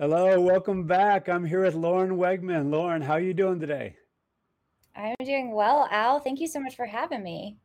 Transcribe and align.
Hello, 0.00 0.40
welcome 0.40 0.88
back. 0.88 1.28
I'm 1.28 1.44
here 1.44 1.62
with 1.62 1.76
Lauren 1.76 2.16
Wegman. 2.16 2.72
Lauren, 2.72 3.00
how 3.00 3.12
are 3.12 3.20
you 3.20 3.32
doing 3.32 3.60
today? 3.60 3.94
I'm 4.96 5.14
doing 5.24 5.52
well, 5.52 5.86
Al. 5.88 6.18
Thank 6.18 6.40
you 6.40 6.48
so 6.48 6.58
much 6.58 6.74
for 6.74 6.84
having 6.84 7.22
me. 7.22 7.58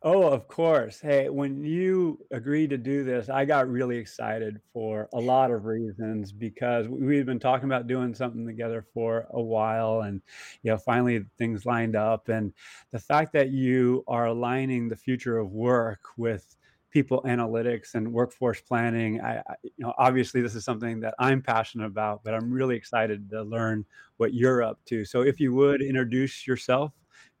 Oh, 0.00 0.22
of 0.22 0.48
course. 0.48 0.98
Hey, 0.98 1.28
when 1.28 1.62
you 1.62 2.24
agreed 2.30 2.70
to 2.70 2.78
do 2.78 3.04
this, 3.04 3.28
I 3.28 3.44
got 3.44 3.68
really 3.68 3.98
excited 3.98 4.62
for 4.72 5.10
a 5.12 5.20
lot 5.20 5.50
of 5.50 5.66
reasons 5.66 6.32
because 6.32 6.88
we- 6.88 7.04
we've 7.06 7.26
been 7.26 7.38
talking 7.38 7.66
about 7.66 7.86
doing 7.86 8.14
something 8.14 8.46
together 8.46 8.80
for 8.80 9.26
a 9.30 9.42
while 9.42 10.02
and 10.02 10.22
you 10.62 10.70
know 10.70 10.78
finally 10.78 11.26
things 11.36 11.66
lined 11.66 11.96
up 11.96 12.30
and 12.30 12.54
the 12.92 12.98
fact 12.98 13.34
that 13.34 13.50
you 13.50 14.04
are 14.06 14.24
aligning 14.24 14.88
the 14.88 14.96
future 14.96 15.36
of 15.36 15.52
work 15.52 16.00
with 16.16 16.56
people 16.94 17.20
analytics 17.26 17.94
and 17.94 18.10
workforce 18.10 18.60
planning, 18.60 19.20
I, 19.20 19.38
I 19.38 19.54
you 19.62 19.72
know 19.78 19.92
obviously 19.98 20.40
this 20.40 20.54
is 20.54 20.64
something 20.64 21.00
that 21.00 21.14
I'm 21.18 21.42
passionate 21.42 21.86
about, 21.86 22.22
but 22.22 22.32
I'm 22.32 22.50
really 22.50 22.76
excited 22.76 23.28
to 23.30 23.42
learn 23.42 23.84
what 24.16 24.32
you're 24.32 24.62
up 24.62 24.78
to. 24.86 25.04
So 25.04 25.22
if 25.22 25.40
you 25.40 25.52
would 25.54 25.82
introduce 25.82 26.46
yourself 26.46 26.92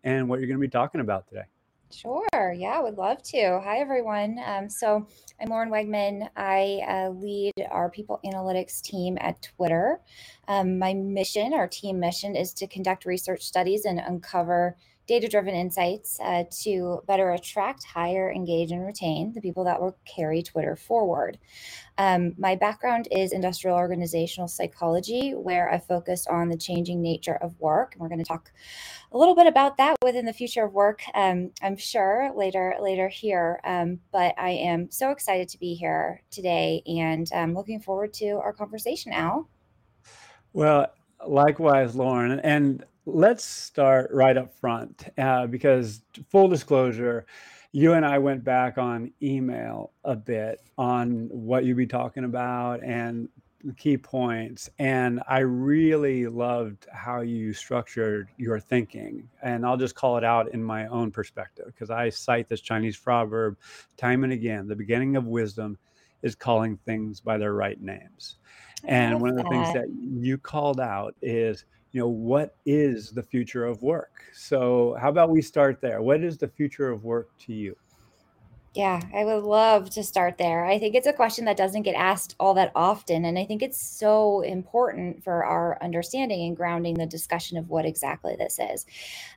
and 0.02 0.28
what 0.28 0.40
you're 0.40 0.48
going 0.48 0.58
to 0.58 0.66
be 0.66 0.68
talking 0.68 1.00
about 1.00 1.28
today. 1.28 1.44
Sure. 1.92 2.52
Yeah, 2.52 2.80
would 2.80 2.96
love 2.96 3.22
to. 3.22 3.60
Hi, 3.62 3.78
everyone. 3.78 4.40
Um, 4.44 4.68
so 4.68 5.06
I'm 5.40 5.48
Lauren 5.48 5.70
Wegman. 5.70 6.28
I 6.36 6.80
uh, 6.88 7.10
lead 7.10 7.52
our 7.70 7.88
people 7.88 8.18
analytics 8.24 8.82
team 8.82 9.16
at 9.20 9.40
Twitter. 9.40 10.00
Um, 10.48 10.80
my 10.80 10.94
mission, 10.94 11.54
our 11.54 11.68
team 11.68 12.00
mission, 12.00 12.34
is 12.34 12.52
to 12.54 12.66
conduct 12.66 13.04
research 13.04 13.42
studies 13.42 13.84
and 13.84 14.00
uncover 14.00 14.76
data 15.06 15.28
driven 15.28 15.54
insights 15.54 16.18
uh, 16.20 16.44
to 16.62 17.02
better 17.06 17.30
attract, 17.32 17.84
hire, 17.84 18.32
engage, 18.32 18.70
and 18.70 18.84
retain 18.84 19.32
the 19.32 19.40
people 19.40 19.64
that 19.64 19.80
will 19.80 19.96
carry 20.04 20.42
Twitter 20.42 20.76
forward. 20.76 21.38
Um, 21.98 22.34
my 22.38 22.56
background 22.56 23.08
is 23.10 23.32
industrial 23.32 23.76
organizational 23.76 24.48
psychology, 24.48 25.32
where 25.32 25.70
I 25.70 25.78
focus 25.78 26.26
on 26.26 26.48
the 26.48 26.56
changing 26.56 27.02
nature 27.02 27.36
of 27.36 27.58
work. 27.60 27.92
And 27.92 28.00
we're 28.00 28.08
going 28.08 28.18
to 28.18 28.24
talk 28.24 28.50
a 29.12 29.18
little 29.18 29.34
bit 29.34 29.46
about 29.46 29.76
that 29.76 29.96
within 30.02 30.24
the 30.24 30.32
future 30.32 30.64
of 30.64 30.72
work, 30.72 31.02
um, 31.14 31.50
I'm 31.62 31.76
sure 31.76 32.32
later 32.34 32.74
later 32.80 33.08
here. 33.08 33.60
Um, 33.64 34.00
but 34.10 34.34
I 34.38 34.50
am 34.50 34.90
so 34.90 35.10
excited 35.10 35.48
to 35.50 35.58
be 35.58 35.74
here 35.74 36.22
today, 36.30 36.82
and 36.86 37.28
I'm 37.34 37.54
looking 37.54 37.80
forward 37.80 38.12
to 38.14 38.30
our 38.32 38.52
conversation. 38.52 39.12
Al. 39.12 39.48
Well, 40.52 40.86
likewise, 41.26 41.94
Lauren. 41.94 42.40
And 42.40 42.84
let's 43.06 43.44
start 43.44 44.10
right 44.12 44.36
up 44.36 44.52
front 44.58 45.06
uh, 45.18 45.46
because, 45.46 46.02
full 46.30 46.48
disclosure, 46.48 47.26
you 47.72 47.94
and 47.94 48.06
I 48.06 48.18
went 48.18 48.44
back 48.44 48.78
on 48.78 49.12
email 49.22 49.92
a 50.04 50.14
bit 50.14 50.60
on 50.78 51.28
what 51.30 51.64
you'd 51.64 51.76
be 51.76 51.86
talking 51.86 52.24
about 52.24 52.82
and 52.84 53.28
the 53.64 53.72
key 53.72 53.96
points. 53.96 54.70
And 54.78 55.20
I 55.26 55.38
really 55.40 56.26
loved 56.26 56.86
how 56.92 57.22
you 57.22 57.52
structured 57.52 58.28
your 58.36 58.60
thinking. 58.60 59.28
And 59.42 59.66
I'll 59.66 59.76
just 59.76 59.94
call 59.94 60.16
it 60.18 60.24
out 60.24 60.52
in 60.52 60.62
my 60.62 60.86
own 60.86 61.10
perspective 61.10 61.66
because 61.66 61.90
I 61.90 62.10
cite 62.10 62.48
this 62.48 62.60
Chinese 62.60 62.96
proverb 62.96 63.56
time 63.96 64.22
and 64.22 64.32
again 64.32 64.68
the 64.68 64.76
beginning 64.76 65.16
of 65.16 65.26
wisdom 65.26 65.78
is 66.22 66.34
calling 66.34 66.76
things 66.84 67.20
by 67.20 67.38
their 67.38 67.54
right 67.54 67.80
names. 67.80 68.36
And 68.84 69.20
one 69.20 69.30
of 69.30 69.36
the 69.36 69.48
things 69.48 69.72
that 69.72 69.88
you 69.98 70.36
called 70.36 70.78
out 70.78 71.14
is, 71.22 71.64
you 71.94 72.00
know, 72.00 72.08
what 72.08 72.56
is 72.66 73.12
the 73.12 73.22
future 73.22 73.64
of 73.64 73.80
work? 73.80 74.24
So, 74.32 74.96
how 75.00 75.08
about 75.08 75.30
we 75.30 75.40
start 75.40 75.80
there? 75.80 76.02
What 76.02 76.24
is 76.24 76.36
the 76.36 76.48
future 76.48 76.90
of 76.90 77.04
work 77.04 77.30
to 77.46 77.52
you? 77.52 77.76
Yeah, 78.74 79.00
I 79.14 79.24
would 79.24 79.44
love 79.44 79.90
to 79.90 80.02
start 80.02 80.36
there. 80.36 80.64
I 80.64 80.80
think 80.80 80.96
it's 80.96 81.06
a 81.06 81.12
question 81.12 81.44
that 81.44 81.56
doesn't 81.56 81.82
get 81.82 81.94
asked 81.94 82.34
all 82.40 82.54
that 82.54 82.72
often. 82.74 83.24
And 83.24 83.38
I 83.38 83.44
think 83.44 83.62
it's 83.62 83.80
so 83.80 84.40
important 84.40 85.22
for 85.22 85.44
our 85.44 85.78
understanding 85.80 86.44
and 86.44 86.56
grounding 86.56 86.94
the 86.94 87.06
discussion 87.06 87.56
of 87.56 87.70
what 87.70 87.86
exactly 87.86 88.34
this 88.36 88.58
is. 88.58 88.84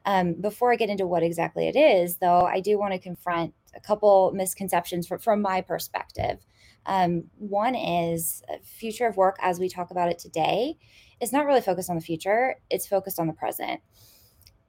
Um, 0.05 0.33
before 0.33 0.73
I 0.73 0.77
get 0.77 0.89
into 0.89 1.05
what 1.05 1.21
exactly 1.21 1.67
it 1.67 1.75
is, 1.75 2.17
though, 2.17 2.47
I 2.47 2.59
do 2.59 2.79
want 2.79 2.93
to 2.93 2.99
confront 2.99 3.53
a 3.75 3.79
couple 3.79 4.31
misconceptions 4.33 5.07
from, 5.07 5.19
from 5.19 5.43
my 5.43 5.61
perspective. 5.61 6.43
Um, 6.87 7.25
one 7.37 7.75
is 7.75 8.41
uh, 8.49 8.55
future 8.63 9.05
of 9.05 9.17
work 9.17 9.35
as 9.41 9.59
we 9.59 9.69
talk 9.69 9.91
about 9.91 10.09
it 10.09 10.17
today 10.17 10.77
is 11.21 11.33
not 11.33 11.45
really 11.45 11.61
focused 11.61 11.89
on 11.89 11.95
the 11.95 12.01
future, 12.01 12.55
it's 12.69 12.87
focused 12.87 13.19
on 13.19 13.27
the 13.27 13.33
present. 13.33 13.81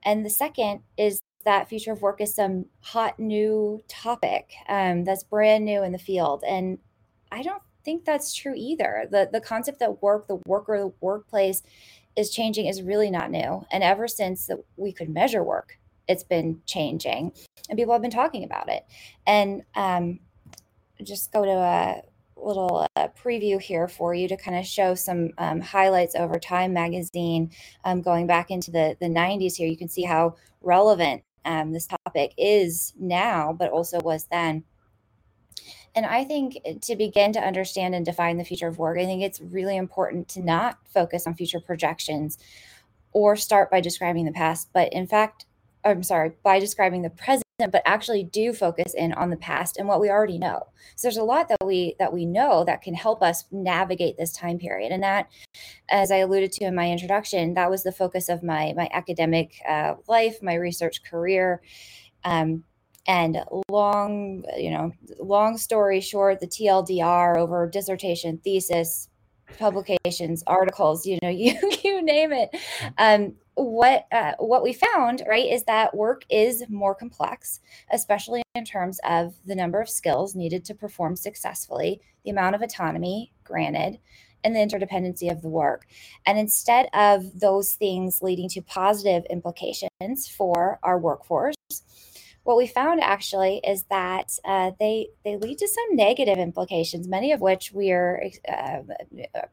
And 0.05 0.25
the 0.25 0.31
second 0.31 0.81
is 0.97 1.21
that 1.45 1.69
future 1.69 1.93
of 1.93 2.03
work 2.03 2.21
is 2.21 2.35
some 2.35 2.67
hot 2.81 3.19
new 3.19 3.83
topic 3.89 4.51
um, 4.69 5.05
that's 5.05 5.25
brand 5.25 5.65
new 5.65 5.83
in 5.83 5.93
the 5.93 5.99
field. 5.99 6.43
And 6.47 6.79
I 7.31 7.43
don't 7.43 7.63
think 7.85 8.05
that's 8.05 8.35
true 8.35 8.55
either. 8.57 9.07
The 9.11 9.29
the 9.33 9.41
concept 9.41 9.79
that 9.81 10.03
work, 10.03 10.27
the 10.27 10.41
worker, 10.47 10.79
the 10.79 10.93
workplace 11.01 11.63
is 12.17 12.31
changing 12.31 12.67
is 12.67 12.83
really 12.83 13.11
not 13.11 13.31
new. 13.31 13.65
And 13.71 13.83
ever 13.83 14.09
since 14.09 14.51
we 14.77 14.93
could 14.93 15.09
measure 15.09 15.43
work, 15.43 15.79
it's 16.09 16.25
been 16.25 16.61
changing, 16.67 17.33
and 17.69 17.79
people 17.79 17.93
have 17.93 18.03
been 18.03 18.11
talking 18.11 18.45
about 18.45 18.69
it. 18.69 18.85
And 19.27 19.63
um, 19.75 20.21
just 21.03 21.33
go 21.33 21.45
to 21.45 21.51
a 21.51 22.03
little 22.37 22.87
uh, 22.97 23.09
preview 23.09 23.61
here 23.61 23.89
for 23.89 24.15
you 24.15 24.29
to 24.29 24.37
kind 24.37 24.57
of 24.57 24.65
show 24.65 24.95
some 24.95 25.31
um, 25.39 25.61
highlights 25.61 26.15
over 26.15 26.39
Time 26.39 26.73
magazine 26.73 27.51
um, 27.85 28.03
going 28.03 28.27
back 28.27 28.51
into 28.51 28.71
the, 28.71 28.97
the 29.01 29.07
90s 29.07 29.57
here. 29.57 29.69
You 29.69 29.77
can 29.77 29.89
see 29.89 30.03
how 30.03 30.37
relevant 30.61 31.23
um, 31.45 31.73
this 31.73 31.87
topic 31.87 32.35
is 32.37 32.93
now, 32.99 33.53
but 33.53 33.71
also 33.71 34.01
was 34.01 34.27
then. 34.31 34.65
And 35.95 36.07
I 36.07 36.25
think 36.25 36.59
eh, 36.65 36.75
to 36.83 36.97
begin 36.97 37.33
to 37.33 37.41
understand 37.41 37.95
and 37.95 38.05
define 38.05 38.37
the 38.37 38.45
future 38.45 38.69
of 38.69 38.79
work, 38.79 38.99
I 38.99 39.05
think 39.05 39.23
it's 39.23 39.41
really 39.41 39.77
important 39.77 40.29
to 40.31 40.43
not 40.43 40.79
focus 40.87 41.27
on 41.27 41.35
future 41.35 41.61
projections 41.61 42.39
or 43.13 43.37
start 43.37 43.71
by 43.71 43.81
describing 43.81 44.25
the 44.25 44.33
past, 44.33 44.69
but 44.73 44.93
in 44.93 45.07
fact, 45.07 45.47
I'm 45.85 46.03
sorry, 46.03 46.33
by 46.43 46.59
describing 46.59 47.03
the 47.03 47.11
present, 47.11 47.45
but 47.59 47.83
actually 47.85 48.23
do 48.23 48.53
focus 48.53 48.95
in 48.95 49.13
on 49.15 49.31
the 49.31 49.37
past 49.37 49.77
and 49.77 49.89
what 49.89 50.01
we 50.01 50.09
already 50.09 50.39
know. 50.39 50.69
So 50.95 51.09
there's 51.09 51.17
a 51.17 51.25
lot 51.25 51.49
that 51.49 51.65
we 51.65 51.97
that 51.99 52.13
we 52.13 52.25
know 52.25 52.65
that 52.65 52.83
can 52.83 52.95
help 52.95 53.23
us 53.23 53.45
navigate 53.51 54.17
this 54.17 54.33
time 54.33 54.59
period. 54.59 54.93
And 54.93 55.03
that, 55.03 55.29
as 55.89 56.13
I 56.13 56.19
alluded 56.19 56.53
to 56.53 56.67
in 56.67 56.75
my 56.75 56.91
introduction, 56.91 57.55
that 57.55 57.71
was 57.71 57.83
the 57.83 57.93
focus 57.93 58.29
of 58.29 58.45
my 58.45 58.73
my 58.77 58.89
academic 58.93 59.61
uh, 59.69 59.95
life, 60.07 60.41
my 60.43 60.55
research 60.55 61.03
career. 61.03 61.61
Um, 62.25 62.65
and 63.07 63.39
long, 63.71 64.45
you 64.57 64.71
know, 64.71 64.93
long 65.19 65.57
story 65.57 66.01
short, 66.01 66.41
the 66.41 66.47
TLDR 66.47 67.39
over 67.39 67.67
dissertation, 67.67 68.39
thesis, 68.45 69.09
publications, 69.59 70.45
articles, 70.47 71.07
you 71.07 71.19
know, 71.23 71.29
you 71.31 71.59
you 71.83 72.03
name 72.03 72.33
it. 72.33 72.55
Um, 72.99 73.35
what 73.59 74.07
uh, 74.13 74.33
what 74.39 74.63
we 74.63 74.73
found, 74.73 75.23
right, 75.29 75.47
is 75.47 75.65
that 75.65 75.97
work 75.97 76.25
is 76.31 76.65
more 76.69 76.95
complex, 76.95 77.61
especially 77.93 78.43
in 78.55 78.65
terms 78.65 79.01
of 79.05 79.35
the 79.45 79.55
number 79.55 79.81
of 79.81 79.89
skills 79.89 80.35
needed 80.35 80.65
to 80.67 80.75
perform 80.75 81.17
successfully, 81.17 82.01
the 82.25 82.31
amount 82.31 82.55
of 82.55 82.63
autonomy 82.63 83.33
granted, 83.45 83.99
and 84.45 84.55
the 84.55 84.61
interdependency 84.61 85.31
of 85.31 85.43
the 85.43 85.49
work. 85.49 85.87
And 86.25 86.39
instead 86.39 86.89
of 86.93 87.41
those 87.41 87.75
things 87.75 88.23
leading 88.23 88.49
to 88.51 88.63
positive 88.63 89.25
implications 89.29 90.29
for 90.29 90.79
our 90.83 90.99
workforce, 90.99 91.57
what 92.45 92.57
we 92.57 92.67
found 92.67 93.01
actually 93.03 93.61
is 93.67 93.85
that 93.91 94.39
uh, 94.45 94.71
they 94.79 95.09
they 95.25 95.37
lead 95.37 95.59
to 95.59 95.69
some 95.69 95.97
negative 95.97 96.39
implications, 96.39 97.09
many 97.09 97.33
of 97.33 97.41
which 97.41 97.73
we 97.73 97.91
are 97.91 98.23
uh, 98.49 98.79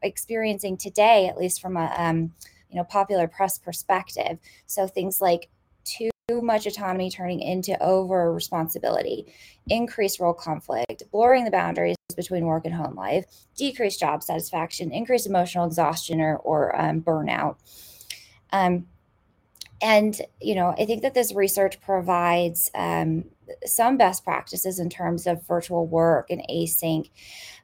experiencing 0.02 0.76
today, 0.76 1.26
at 1.26 1.36
least 1.36 1.60
from 1.60 1.76
a 1.76 1.92
um, 1.96 2.32
you 2.76 2.82
know 2.82 2.84
popular 2.84 3.26
press 3.26 3.58
perspective. 3.58 4.38
So 4.66 4.86
things 4.86 5.22
like 5.22 5.48
too 5.84 6.10
much 6.28 6.66
autonomy 6.66 7.10
turning 7.10 7.40
into 7.40 7.82
over 7.82 8.32
responsibility, 8.34 9.32
increased 9.68 10.20
role 10.20 10.34
conflict, 10.34 11.04
blurring 11.10 11.44
the 11.44 11.50
boundaries 11.50 11.96
between 12.14 12.44
work 12.44 12.66
and 12.66 12.74
home 12.74 12.94
life, 12.94 13.24
decreased 13.56 14.00
job 14.00 14.22
satisfaction, 14.22 14.92
increased 14.92 15.26
emotional 15.26 15.66
exhaustion 15.66 16.20
or, 16.20 16.36
or 16.36 16.78
um, 16.78 17.00
burnout. 17.00 17.56
Um, 18.52 18.86
and 19.82 20.22
you 20.40 20.54
know 20.54 20.74
i 20.78 20.86
think 20.86 21.02
that 21.02 21.12
this 21.12 21.34
research 21.34 21.78
provides 21.82 22.70
um, 22.74 23.24
some 23.66 23.98
best 23.98 24.24
practices 24.24 24.78
in 24.78 24.88
terms 24.88 25.26
of 25.26 25.46
virtual 25.46 25.86
work 25.86 26.30
and 26.30 26.42
async 26.50 27.10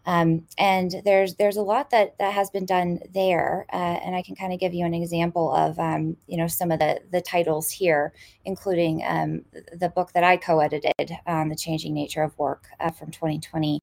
um, 0.07 0.47
and 0.59 0.95
there's 1.05 1.35
there's 1.37 1.57
a 1.57 1.63
lot 1.63 1.91
that 1.91 2.19
that 2.19 2.33
has 2.33 2.51
been 2.51 2.67
done 2.67 2.99
there 3.13 3.67
uh, 3.73 3.77
and 3.77 4.15
i 4.15 4.23
can 4.23 4.35
kind 4.35 4.53
of 4.53 4.61
give 4.61 4.75
you 4.75 4.85
an 4.85 4.95
example 4.95 5.53
of 5.55 5.79
um, 5.79 6.17
you 6.27 6.37
know 6.37 6.47
some 6.47 6.71
of 6.71 6.79
the 6.79 7.01
the 7.11 7.21
titles 7.21 7.71
here 7.71 8.13
including 8.45 9.03
um, 9.07 9.43
the 9.79 9.89
book 9.89 10.13
that 10.13 10.25
i 10.25 10.37
co-edited 10.37 11.17
on 11.27 11.49
the 11.49 11.57
changing 11.57 11.95
nature 11.95 12.23
of 12.23 12.37
work 12.39 12.67
uh, 12.81 12.91
from 12.91 13.11
2020 13.11 13.79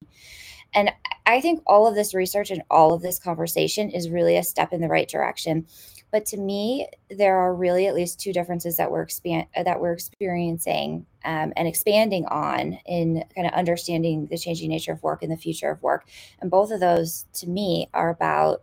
and 0.74 0.90
i 1.26 1.40
think 1.40 1.62
all 1.66 1.86
of 1.86 1.94
this 1.94 2.14
research 2.14 2.50
and 2.50 2.62
all 2.70 2.92
of 2.92 3.02
this 3.02 3.18
conversation 3.18 3.90
is 3.90 4.10
really 4.10 4.36
a 4.36 4.42
step 4.42 4.72
in 4.72 4.80
the 4.80 4.88
right 4.88 5.08
direction 5.08 5.66
but 6.10 6.26
to 6.26 6.36
me, 6.36 6.88
there 7.08 7.36
are 7.36 7.54
really 7.54 7.86
at 7.86 7.94
least 7.94 8.20
two 8.20 8.32
differences 8.32 8.76
that 8.76 8.90
we're 8.90 9.02
expand 9.02 9.46
that 9.54 9.80
we're 9.80 9.92
experiencing 9.92 11.06
um, 11.24 11.52
and 11.56 11.68
expanding 11.68 12.26
on 12.26 12.78
in 12.86 13.24
kind 13.34 13.46
of 13.46 13.52
understanding 13.52 14.26
the 14.30 14.38
changing 14.38 14.70
nature 14.70 14.92
of 14.92 15.02
work 15.02 15.22
and 15.22 15.30
the 15.30 15.36
future 15.36 15.70
of 15.70 15.82
work. 15.82 16.08
And 16.40 16.50
both 16.50 16.70
of 16.70 16.80
those, 16.80 17.26
to 17.34 17.48
me, 17.48 17.88
are 17.94 18.10
about 18.10 18.62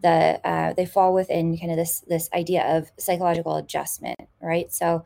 the 0.00 0.40
uh, 0.44 0.74
they 0.74 0.86
fall 0.86 1.14
within 1.14 1.58
kind 1.58 1.70
of 1.70 1.78
this 1.78 2.00
this 2.06 2.28
idea 2.34 2.76
of 2.76 2.92
psychological 2.98 3.56
adjustment, 3.56 4.20
right? 4.40 4.72
So 4.72 5.04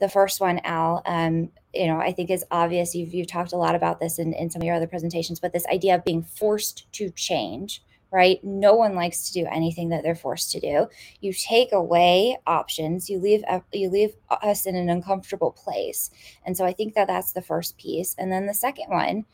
the 0.00 0.08
first 0.08 0.40
one, 0.40 0.60
Al, 0.64 1.02
um, 1.04 1.50
you 1.74 1.86
know, 1.86 2.00
I 2.00 2.12
think 2.12 2.30
is 2.30 2.44
obvious. 2.50 2.94
You've 2.94 3.12
you've 3.12 3.26
talked 3.26 3.52
a 3.52 3.58
lot 3.58 3.74
about 3.74 4.00
this 4.00 4.18
in, 4.18 4.32
in 4.32 4.50
some 4.50 4.62
of 4.62 4.66
your 4.66 4.74
other 4.74 4.86
presentations, 4.86 5.38
but 5.38 5.52
this 5.52 5.66
idea 5.66 5.94
of 5.94 6.04
being 6.04 6.22
forced 6.22 6.90
to 6.92 7.10
change, 7.10 7.82
right? 8.10 8.42
No 8.42 8.74
one 8.74 8.94
likes 8.94 9.28
to 9.28 9.32
do 9.32 9.46
anything 9.50 9.88
that 9.90 10.02
they're 10.02 10.14
forced 10.14 10.50
to 10.52 10.60
do. 10.60 10.88
You 11.20 11.32
take 11.32 11.72
away 11.72 12.38
options. 12.46 13.08
You 13.08 13.18
leave 13.18 13.42
you 13.72 13.88
leave 13.88 14.14
us 14.30 14.66
in 14.66 14.76
an 14.76 14.88
uncomfortable 14.88 15.52
place, 15.52 16.10
and 16.44 16.56
so 16.56 16.64
I 16.64 16.72
think 16.72 16.94
that 16.94 17.06
that's 17.06 17.32
the 17.32 17.42
first 17.42 17.76
piece. 17.78 18.14
And 18.18 18.32
then 18.32 18.46
the 18.46 18.54
second 18.54 18.88
one 18.88 19.24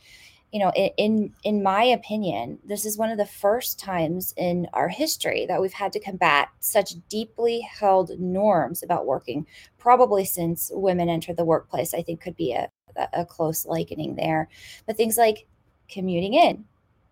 you 0.53 0.61
know 0.61 0.71
in 0.97 1.33
in 1.45 1.63
my 1.63 1.83
opinion 1.83 2.59
this 2.65 2.85
is 2.85 2.97
one 2.97 3.11
of 3.11 3.19
the 3.19 3.27
first 3.27 3.79
times 3.79 4.33
in 4.37 4.67
our 4.73 4.89
history 4.89 5.45
that 5.47 5.61
we've 5.61 5.73
had 5.73 5.93
to 5.93 6.01
combat 6.01 6.49
such 6.61 6.95
deeply 7.09 7.61
held 7.61 8.19
norms 8.19 8.83
about 8.83 9.07
working 9.07 9.47
probably 9.79 10.25
since 10.25 10.71
women 10.73 11.09
entered 11.09 11.37
the 11.37 11.45
workplace 11.45 11.93
i 11.93 12.03
think 12.03 12.21
could 12.21 12.37
be 12.37 12.53
a, 12.53 12.71
a 13.13 13.25
close 13.25 13.67
likening 13.67 14.15
there 14.15 14.49
but 14.87 14.97
things 14.97 15.17
like 15.17 15.47
commuting 15.89 16.35
in 16.35 16.65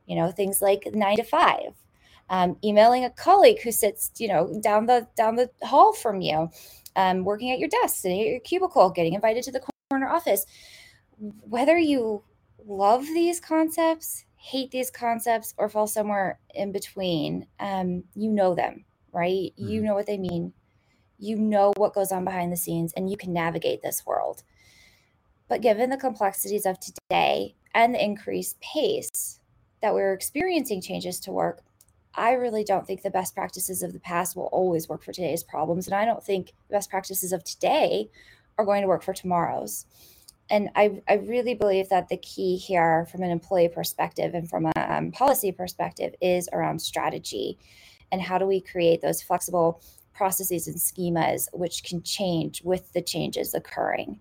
you 0.06 0.17
know 0.17 0.31
things 0.31 0.61
like 0.62 0.89
nine 0.93 1.17
to 1.17 1.25
five 1.25 1.75
um, 2.31 2.56
emailing 2.65 3.05
a 3.05 3.11
colleague 3.11 3.61
who 3.62 3.73
sits 3.73 4.11
you 4.19 4.29
know 4.29 4.59
down 4.62 4.87
the 4.87 5.06
down 5.17 5.37
the 5.37 5.51
hall 5.62 5.93
from 5.93 6.21
you 6.21 6.49
um, 6.97 7.25
working 7.25 7.51
at 7.51 7.59
your 7.59 7.69
desk 7.69 7.97
sitting 7.97 8.21
at 8.21 8.27
your 8.27 8.41
cubicle 8.41 8.91
getting 8.91 9.15
invited 9.15 9.43
to 9.43 9.53
the 9.53 9.65
corner 9.91 10.09
office 10.09 10.47
whether 11.19 11.79
you 11.79 12.23
love 12.67 13.05
these 13.06 13.41
concepts, 13.41 14.25
hate 14.37 14.71
these 14.71 14.91
concepts, 14.91 15.55
or 15.56 15.69
fall 15.69 15.87
somewhere 15.87 16.39
in 16.55 16.73
between, 16.73 17.47
um, 17.61 18.05
you 18.15 18.31
know 18.31 18.55
them, 18.55 18.85
right? 19.12 19.53
Mm-hmm. 19.59 19.69
You 19.69 19.83
know 19.83 19.95
what 19.95 20.06
they 20.06 20.19
mean. 20.19 20.53
You 21.19 21.37
know 21.37 21.73
what 21.77 21.95
goes 21.95 22.12
on 22.12 22.25
behind 22.25 22.53
the 22.53 22.56
scenes, 22.56 22.93
and 22.95 23.11
you 23.11 23.17
can 23.17 23.33
navigate 23.33 23.83
this 23.83 24.05
world. 24.05 24.43
But 25.49 25.62
given 25.62 25.91
the 25.91 25.97
complexities 25.97 26.67
of 26.67 26.79
today 26.81 27.55
and 27.75 27.95
the 27.95 28.03
increased 28.03 28.61
pace 28.61 29.41
that 29.85 29.93
we're 29.95 30.15
experiencing 30.15 30.81
changes 30.81 31.21
to 31.21 31.31
work, 31.31 31.63
I 32.15 32.33
really 32.33 32.65
don't 32.65 32.87
think 32.87 33.03
the 33.03 33.11
best 33.11 33.35
practices 33.35 33.83
of 33.83 33.93
the 33.93 34.01
past 34.01 34.35
will 34.35 34.47
always 34.47 34.89
work 34.89 35.05
for 35.05 35.13
today's 35.13 35.43
problems. 35.43 35.87
And 35.87 35.95
I 35.95 36.07
don't 36.07 36.25
think 36.25 36.55
the 36.69 36.77
best 36.77 36.89
practices 36.89 37.33
of 37.33 37.45
today 37.45 38.09
are 38.57 38.65
going 38.65 38.81
to 38.81 38.89
work 38.89 39.03
for 39.03 39.13
tomorrow's 39.13 39.85
and 40.51 40.69
I, 40.75 41.01
I 41.09 41.15
really 41.15 41.55
believe 41.55 41.89
that 41.89 42.09
the 42.09 42.19
key 42.19 42.57
here 42.57 43.07
from 43.11 43.23
an 43.23 43.31
employee 43.31 43.69
perspective 43.69 44.35
and 44.35 44.49
from 44.49 44.67
a 44.67 44.73
um, 44.77 45.11
policy 45.11 45.53
perspective 45.53 46.15
is 46.21 46.49
around 46.53 46.81
strategy 46.81 47.59
and 48.13 48.21
how 48.21 48.39
do 48.39 48.47
we 48.47 48.61
create 48.61 49.01
those 49.01 49.23
flexible 49.23 49.81
processes 50.13 50.69
and 50.69 50.77
schemas 50.77 51.49
which 51.53 51.83
can 51.83 52.03
change 52.03 52.63
with 52.63 52.93
the 52.93 53.03
changes 53.03 53.55
occurring 53.55 54.21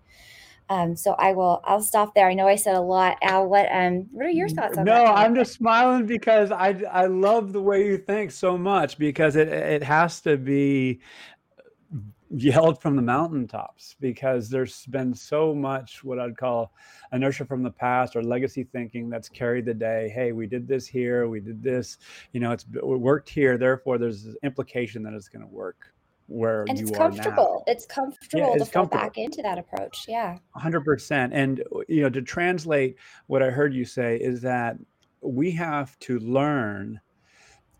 um, 0.68 0.96
so 0.96 1.12
I 1.12 1.32
will 1.32 1.60
I'll 1.64 1.82
stop 1.82 2.14
there. 2.14 2.28
I 2.28 2.34
know 2.34 2.48
I 2.48 2.56
said 2.56 2.74
a 2.74 2.80
lot. 2.80 3.18
Al, 3.22 3.46
what 3.48 3.66
um 3.70 4.06
what 4.12 4.26
are 4.26 4.30
your 4.30 4.48
thoughts 4.48 4.78
on 4.78 4.84
no, 4.84 4.94
that? 4.94 5.04
No, 5.04 5.12
I'm 5.12 5.34
just 5.34 5.52
smiling 5.52 6.06
because 6.06 6.50
I 6.50 6.80
I 6.90 7.06
love 7.06 7.52
the 7.52 7.60
way 7.60 7.86
you 7.86 7.98
think 7.98 8.30
so 8.30 8.56
much 8.56 8.96
because 8.98 9.36
it 9.36 9.48
it 9.48 9.82
has 9.82 10.20
to 10.22 10.36
be 10.38 11.00
yelled 12.30 12.80
from 12.80 12.96
the 12.96 13.02
mountaintops 13.02 13.94
because 14.00 14.48
there's 14.48 14.86
been 14.86 15.14
so 15.14 15.54
much 15.54 16.02
what 16.02 16.18
I'd 16.18 16.36
call 16.36 16.72
inertia 17.12 17.44
from 17.44 17.62
the 17.62 17.70
past 17.70 18.16
or 18.16 18.22
legacy 18.22 18.64
thinking 18.64 19.08
that's 19.08 19.28
carried 19.28 19.66
the 19.66 19.74
day. 19.74 20.10
Hey, 20.14 20.32
we 20.32 20.46
did 20.46 20.66
this 20.66 20.86
here, 20.86 21.28
we 21.28 21.40
did 21.40 21.62
this, 21.62 21.98
you 22.32 22.40
know, 22.40 22.50
it's 22.50 22.64
it 22.74 22.84
worked 22.84 23.28
here, 23.28 23.56
therefore 23.58 23.98
there's 23.98 24.24
this 24.24 24.36
implication 24.42 25.02
that 25.04 25.12
it's 25.12 25.28
going 25.28 25.46
to 25.46 25.52
work 25.54 25.93
where 26.26 26.64
and 26.68 26.78
you 26.78 26.86
it's 26.86 26.92
are 26.92 26.98
comfortable. 26.98 27.64
now. 27.66 27.72
It's 27.72 27.86
comfortable 27.86 28.38
yeah, 28.38 28.52
it's 28.54 28.66
to 28.66 28.70
fall 28.70 28.86
back 28.86 29.18
into 29.18 29.42
that 29.42 29.58
approach. 29.58 30.06
Yeah. 30.08 30.38
100%. 30.56 31.30
And 31.32 31.60
uh, 31.60 31.80
you 31.88 32.02
know, 32.02 32.10
to 32.10 32.22
translate 32.22 32.96
what 33.26 33.42
I 33.42 33.50
heard 33.50 33.74
you 33.74 33.84
say 33.84 34.16
is 34.16 34.40
that 34.42 34.76
we 35.20 35.50
have 35.52 35.98
to 36.00 36.18
learn 36.18 37.00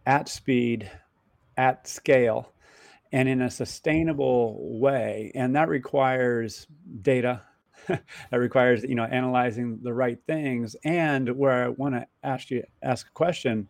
at 0.06 0.28
speed, 0.28 0.90
at 1.56 1.86
scale 1.86 2.52
and 3.12 3.28
in 3.28 3.42
a 3.42 3.50
sustainable 3.50 4.58
way. 4.80 5.30
And 5.34 5.54
that 5.56 5.68
requires 5.68 6.66
data. 7.02 7.42
that 7.86 8.02
requires, 8.32 8.82
you 8.82 8.94
know, 8.94 9.04
analyzing 9.04 9.78
the 9.82 9.92
right 9.92 10.18
things. 10.26 10.74
And 10.84 11.36
where 11.36 11.64
I 11.64 11.68
want 11.68 11.94
to 11.94 12.06
ask 12.22 12.50
you 12.50 12.64
ask 12.82 13.06
a 13.06 13.12
question, 13.12 13.68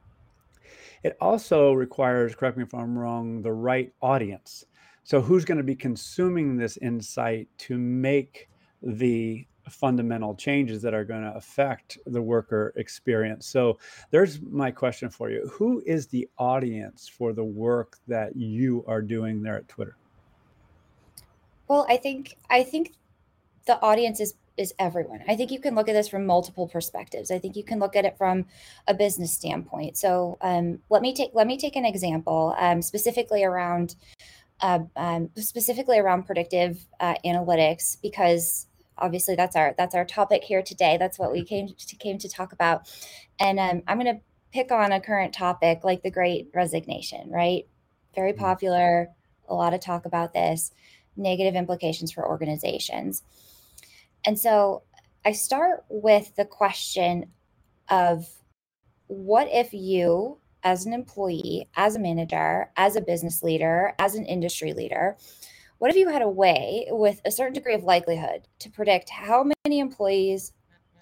it 1.05 1.17
also 1.21 1.73
requires, 1.73 2.35
correct 2.35 2.57
me 2.57 2.65
if 2.65 2.75
I'm 2.75 2.99
wrong, 2.99 3.43
the 3.43 3.53
right 3.53 3.93
audience. 4.01 4.65
So 5.05 5.21
who's 5.21 5.45
going 5.45 5.59
to 5.59 5.65
be 5.65 5.77
consuming 5.77 6.57
this 6.57 6.79
insight 6.79 7.47
to 7.59 7.77
make 7.77 8.49
the 8.83 9.47
fundamental 9.69 10.35
changes 10.35 10.83
that 10.83 10.95
are 10.95 11.05
going 11.05 11.23
to 11.23 11.35
affect 11.37 11.99
the 12.07 12.21
worker 12.21 12.73
experience. 12.77 13.47
So 13.47 13.79
there's 14.11 14.41
my 14.43 14.71
question 14.71 15.11
for 15.11 15.31
you. 15.31 15.49
Who 15.53 15.83
is 15.87 16.07
the 16.07 16.29
audience 16.39 17.09
for 17.09 17.33
the 17.33 17.45
work 17.45 17.97
that 18.09 18.37
you 18.37 18.85
are 18.87 19.03
doing 19.03 19.43
there 19.43 19.57
at 19.57 19.69
Twitter? 19.69 19.97
Well, 21.69 21.87
I 21.89 21.97
think 21.97 22.37
I 22.51 22.63
think 22.63 22.93
the 23.67 23.81
audience 23.81 24.21
is 24.21 24.35
is 24.57 24.73
everyone. 24.79 25.21
I 25.29 25.37
think 25.37 25.51
you 25.51 25.61
can 25.61 25.75
look 25.75 25.89
at 25.89 25.95
this 25.95 26.09
from 26.09 26.27
multiple 26.27 26.69
perspectives. 26.69 27.31
I 27.31 27.39
think 27.39 27.57
you 27.57 27.65
can 27.65 27.79
look 27.79 27.97
at 27.97 28.05
it 28.05 28.17
from 28.17 28.47
a 28.87 28.95
business 28.95 29.33
standpoint. 29.33 29.97
So 29.97 30.39
um, 30.41 30.81
let 30.91 31.03
me 31.03 31.15
take 31.15 31.31
let 31.35 31.47
me 31.47 31.59
take 31.59 31.77
an 31.77 31.85
example 31.85 32.55
um, 32.59 32.81
specifically 32.83 33.45
around 33.45 33.97
uh, 34.61 34.81
um, 34.97 35.31
specifically 35.37 35.99
around 35.99 36.25
predictive 36.25 36.87
uh, 37.01 37.15
analytics 37.25 37.97
because 38.01 38.67
obviously 38.99 39.35
that's 39.35 39.57
our 39.57 39.75
that's 39.77 39.95
our 39.95 40.05
topic 40.05 40.45
here 40.45 40.63
today. 40.63 40.97
That's 40.99 41.19
what 41.19 41.33
we 41.33 41.41
mm-hmm. 41.41 41.47
came 41.47 41.69
to 41.69 41.97
came 41.97 42.19
to 42.19 42.29
talk 42.29 42.53
about. 42.53 42.91
And 43.41 43.59
um, 43.59 43.83
I'm 43.89 43.99
going 43.99 44.15
to 44.15 44.23
pick 44.53 44.71
on 44.71 44.93
a 44.93 45.01
current 45.01 45.35
topic 45.35 45.81
like 45.83 46.03
the 46.03 46.11
Great 46.11 46.49
Resignation. 46.55 47.31
Right, 47.31 47.67
very 48.15 48.33
mm-hmm. 48.33 48.45
popular. 48.45 49.09
A 49.49 49.55
lot 49.55 49.75
of 49.75 49.81
talk 49.81 50.07
about 50.07 50.33
this 50.33 50.71
negative 51.17 51.55
implications 51.55 52.13
for 52.13 52.27
organizations. 52.27 53.23
And 54.27 54.39
so 54.39 54.83
I 55.25 55.33
start 55.33 55.85
with 55.89 56.35
the 56.37 56.45
question 56.45 57.31
of 57.89 58.27
what 59.07 59.49
if 59.51 59.73
you 59.73 60.39
as 60.63 60.87
an 60.87 60.95
employee, 60.95 61.69
as 61.77 61.95
a 61.95 62.01
manager, 62.01 62.71
as 62.77 62.97
a 62.97 63.03
business 63.03 63.43
leader, 63.43 63.95
as 63.99 64.15
an 64.15 64.25
industry 64.25 64.73
leader, 64.73 65.17
what 65.79 65.91
if 65.91 65.97
you 65.97 66.09
had 66.09 66.23
a 66.23 66.29
way 66.29 66.87
with 66.91 67.21
a 67.25 67.31
certain 67.31 67.53
degree 67.53 67.75
of 67.75 67.85
likelihood 67.85 68.49
to 68.61 68.71
predict 68.71 69.11
how 69.11 69.45
many 69.67 69.81
employees 69.81 70.53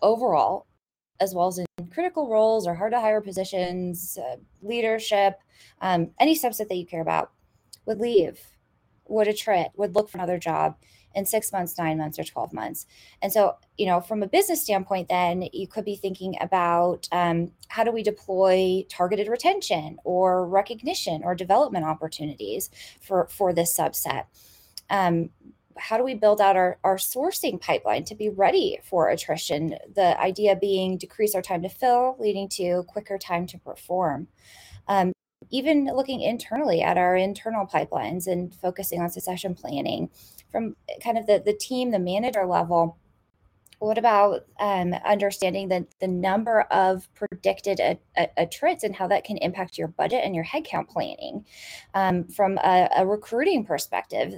overall, 0.02 0.66
as 1.20 1.34
well 1.34 1.46
as 1.46 1.58
in 1.58 1.66
critical 1.92 2.28
roles 2.28 2.66
or 2.66 2.74
hard 2.74 2.92
to 2.92 3.00
hire 3.00 3.20
positions, 3.20 4.18
uh, 4.18 4.36
leadership, 4.60 5.38
um, 5.80 6.10
any 6.18 6.36
subset 6.36 6.68
that 6.68 6.76
you 6.76 6.86
care 6.86 7.02
about, 7.02 7.30
would 7.86 8.00
leave, 8.00 8.40
would 9.06 9.28
attrit, 9.28 9.68
would 9.76 9.94
look 9.94 10.08
for 10.08 10.18
another 10.18 10.38
job 10.38 10.76
in 11.14 11.26
six 11.26 11.52
months, 11.52 11.78
nine 11.78 11.98
months, 11.98 12.18
or 12.18 12.24
12 12.24 12.52
months. 12.52 12.86
And 13.20 13.32
so, 13.32 13.56
you 13.76 13.86
know, 13.86 14.00
from 14.00 14.22
a 14.22 14.28
business 14.28 14.62
standpoint, 14.62 15.08
then 15.08 15.48
you 15.52 15.66
could 15.66 15.84
be 15.84 15.96
thinking 15.96 16.36
about 16.40 17.08
um, 17.12 17.52
how 17.68 17.84
do 17.84 17.92
we 17.92 18.02
deploy 18.02 18.84
targeted 18.88 19.28
retention 19.28 19.98
or 20.04 20.46
recognition 20.46 21.22
or 21.24 21.34
development 21.34 21.84
opportunities 21.84 22.70
for, 23.00 23.28
for 23.28 23.52
this 23.52 23.76
subset 23.76 24.24
um, 24.92 25.30
how 25.78 25.96
do 25.96 26.04
we 26.04 26.14
build 26.14 26.40
out 26.40 26.54
our, 26.54 26.78
our 26.84 26.96
sourcing 26.96 27.60
pipeline 27.60 28.04
to 28.04 28.14
be 28.14 28.28
ready 28.28 28.78
for 28.84 29.08
attrition? 29.08 29.76
The 29.94 30.20
idea 30.20 30.54
being 30.54 30.98
decrease 30.98 31.34
our 31.34 31.42
time 31.42 31.62
to 31.62 31.68
fill, 31.68 32.16
leading 32.20 32.48
to 32.50 32.84
quicker 32.86 33.18
time 33.18 33.46
to 33.48 33.58
perform. 33.58 34.28
Um, 34.86 35.12
even 35.50 35.86
looking 35.86 36.20
internally 36.20 36.82
at 36.82 36.98
our 36.98 37.16
internal 37.16 37.66
pipelines 37.66 38.26
and 38.26 38.54
focusing 38.54 39.00
on 39.00 39.10
succession 39.10 39.54
planning 39.54 40.10
from 40.52 40.76
kind 41.02 41.18
of 41.18 41.26
the, 41.26 41.42
the 41.44 41.54
team, 41.54 41.90
the 41.90 41.98
manager 41.98 42.46
level. 42.46 42.98
What 43.78 43.98
about 43.98 44.46
um, 44.60 44.94
understanding 45.04 45.66
the, 45.66 45.84
the 46.00 46.06
number 46.06 46.60
of 46.70 47.12
predicted 47.14 47.80
attrits 48.36 48.84
and 48.84 48.94
how 48.94 49.08
that 49.08 49.24
can 49.24 49.38
impact 49.38 49.76
your 49.76 49.88
budget 49.88 50.20
and 50.22 50.36
your 50.36 50.44
headcount 50.44 50.88
planning? 50.88 51.44
Um, 51.94 52.28
from 52.28 52.58
a, 52.58 52.88
a, 52.98 53.04
recruiting 53.04 53.64
perspective, 53.64 54.34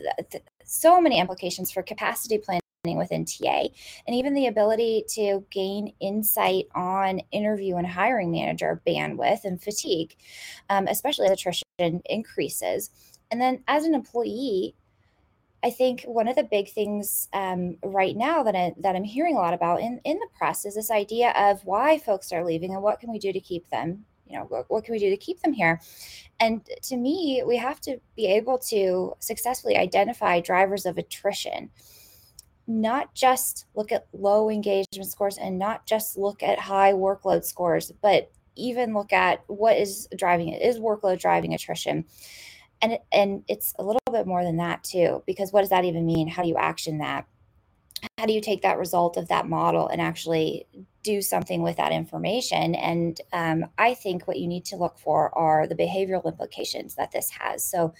so 0.64 0.98
many 0.98 1.20
implications 1.20 1.70
for 1.70 1.82
capacity 1.82 2.38
planning 2.38 2.62
within 2.96 3.26
TA, 3.26 3.68
and 4.06 4.16
even 4.16 4.32
the 4.32 4.46
ability 4.46 5.04
to 5.10 5.44
gain 5.50 5.92
insight 6.00 6.64
on 6.74 7.20
interview 7.30 7.76
and 7.76 7.86
hiring 7.86 8.30
manager 8.30 8.80
bandwidth 8.86 9.44
and 9.44 9.62
fatigue, 9.62 10.16
um, 10.70 10.86
especially 10.86 11.26
as 11.26 11.32
attrition 11.32 12.00
increases. 12.06 12.90
And 13.30 13.40
then 13.40 13.62
as 13.68 13.84
an 13.84 13.94
employee, 13.94 14.74
I 15.64 15.70
think 15.70 16.02
one 16.02 16.28
of 16.28 16.36
the 16.36 16.42
big 16.44 16.68
things 16.68 17.28
um, 17.32 17.78
right 17.82 18.14
now 18.14 18.42
that 18.42 18.54
I, 18.54 18.74
that 18.80 18.94
I'm 18.94 19.02
hearing 19.02 19.34
a 19.34 19.38
lot 19.38 19.54
about 19.54 19.80
in 19.80 19.98
in 20.04 20.18
the 20.18 20.28
press 20.36 20.66
is 20.66 20.74
this 20.74 20.90
idea 20.90 21.32
of 21.36 21.64
why 21.64 21.98
folks 21.98 22.32
are 22.32 22.44
leaving 22.44 22.74
and 22.74 22.82
what 22.82 23.00
can 23.00 23.10
we 23.10 23.18
do 23.18 23.32
to 23.32 23.40
keep 23.40 23.68
them 23.70 24.04
you 24.26 24.38
know 24.38 24.44
what, 24.44 24.66
what 24.68 24.84
can 24.84 24.92
we 24.92 24.98
do 24.98 25.10
to 25.10 25.16
keep 25.16 25.40
them 25.40 25.52
here? 25.52 25.80
And 26.40 26.68
to 26.82 26.96
me 26.96 27.42
we 27.46 27.56
have 27.56 27.80
to 27.82 27.98
be 28.14 28.26
able 28.26 28.58
to 28.70 29.14
successfully 29.20 29.76
identify 29.76 30.40
drivers 30.40 30.84
of 30.86 30.98
attrition. 30.98 31.70
Not 32.66 33.14
just 33.14 33.66
look 33.74 33.90
at 33.92 34.06
low 34.12 34.50
engagement 34.50 35.10
scores 35.10 35.38
and 35.38 35.58
not 35.58 35.86
just 35.86 36.18
look 36.18 36.42
at 36.42 36.58
high 36.58 36.92
workload 36.92 37.44
scores 37.44 37.90
but 38.02 38.30
even 38.56 38.94
look 38.94 39.12
at 39.12 39.42
what 39.48 39.76
is 39.76 40.08
driving 40.16 40.48
it 40.48 40.62
is 40.62 40.78
workload 40.78 41.20
driving 41.20 41.54
attrition? 41.54 42.04
And 42.82 42.98
and 43.12 43.44
it's 43.48 43.74
a 43.78 43.84
little 43.84 44.00
bit 44.18 44.26
more 44.26 44.44
than 44.44 44.56
that 44.58 44.82
too 44.84 45.22
because 45.26 45.52
what 45.52 45.60
does 45.60 45.70
that 45.70 45.84
even 45.84 46.06
mean? 46.06 46.28
How 46.28 46.42
do 46.42 46.48
you 46.48 46.56
action 46.56 46.98
that? 46.98 47.26
How 48.18 48.26
do 48.26 48.32
you 48.32 48.40
take 48.40 48.62
that 48.62 48.78
result 48.78 49.16
of 49.16 49.28
that 49.28 49.48
model 49.48 49.88
and 49.88 50.00
actually 50.00 50.66
do 51.02 51.22
something 51.22 51.62
with 51.62 51.76
that 51.76 51.92
information? 51.92 52.74
And 52.74 53.20
um, 53.32 53.66
i 53.78 53.94
think 53.94 54.26
what 54.26 54.38
you 54.38 54.46
need 54.46 54.64
to 54.66 54.76
look 54.76 54.98
for 54.98 55.36
are 55.36 55.66
the 55.66 55.74
behavioral 55.74 56.24
implications 56.24 56.94
that 56.96 57.12
this 57.12 57.30
has. 57.30 57.64
So 57.64 57.94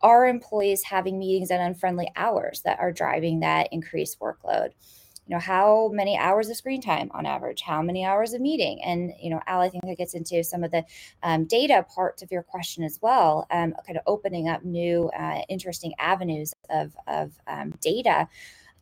are 0.00 0.26
employees 0.26 0.82
having 0.82 1.18
meetings 1.18 1.50
at 1.50 1.60
unfriendly 1.60 2.10
hours 2.14 2.60
that 2.62 2.78
are 2.78 2.92
driving 2.92 3.40
that 3.40 3.68
increased 3.72 4.20
workload 4.20 4.70
you 5.26 5.34
know 5.34 5.40
how 5.40 5.90
many 5.92 6.16
hours 6.18 6.48
of 6.48 6.56
screen 6.56 6.80
time 6.80 7.10
on 7.14 7.26
average 7.26 7.62
how 7.62 7.80
many 7.82 8.04
hours 8.04 8.32
of 8.34 8.40
meeting 8.40 8.82
and 8.84 9.12
you 9.20 9.30
know 9.30 9.40
al 9.46 9.60
i 9.60 9.68
think 9.68 9.84
that 9.84 9.96
gets 9.96 10.14
into 10.14 10.42
some 10.44 10.62
of 10.62 10.70
the 10.70 10.84
um, 11.22 11.44
data 11.44 11.84
parts 11.94 12.22
of 12.22 12.30
your 12.30 12.42
question 12.42 12.84
as 12.84 12.98
well 13.02 13.46
um, 13.50 13.74
kind 13.86 13.96
of 13.98 14.02
opening 14.06 14.48
up 14.48 14.64
new 14.64 15.10
uh, 15.18 15.40
interesting 15.48 15.92
avenues 15.98 16.52
of, 16.70 16.94
of 17.06 17.32
um, 17.46 17.72
data 17.80 18.28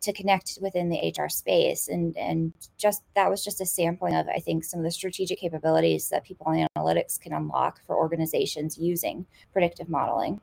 to 0.02 0.12
connect 0.12 0.58
within 0.60 0.88
the 0.90 1.14
hr 1.16 1.28
space. 1.28 1.88
And 1.88 2.16
and 2.16 2.52
just 2.76 3.02
that 3.14 3.30
was 3.30 3.42
just 3.42 3.60
a 3.60 3.66
sampling 3.66 4.14
of 4.14 4.28
i 4.28 4.38
think 4.38 4.64
some 4.64 4.80
of 4.80 4.84
the 4.84 4.90
strategic 4.90 5.38
capabilities 5.38 6.08
that 6.10 6.24
people 6.24 6.50
in 6.52 6.66
analytics 6.76 7.18
can 7.18 7.32
unlock 7.32 7.80
for 7.86 7.96
organizations 7.96 8.76
using 8.76 9.26
predictive 9.52 9.88
modeling. 9.88 10.40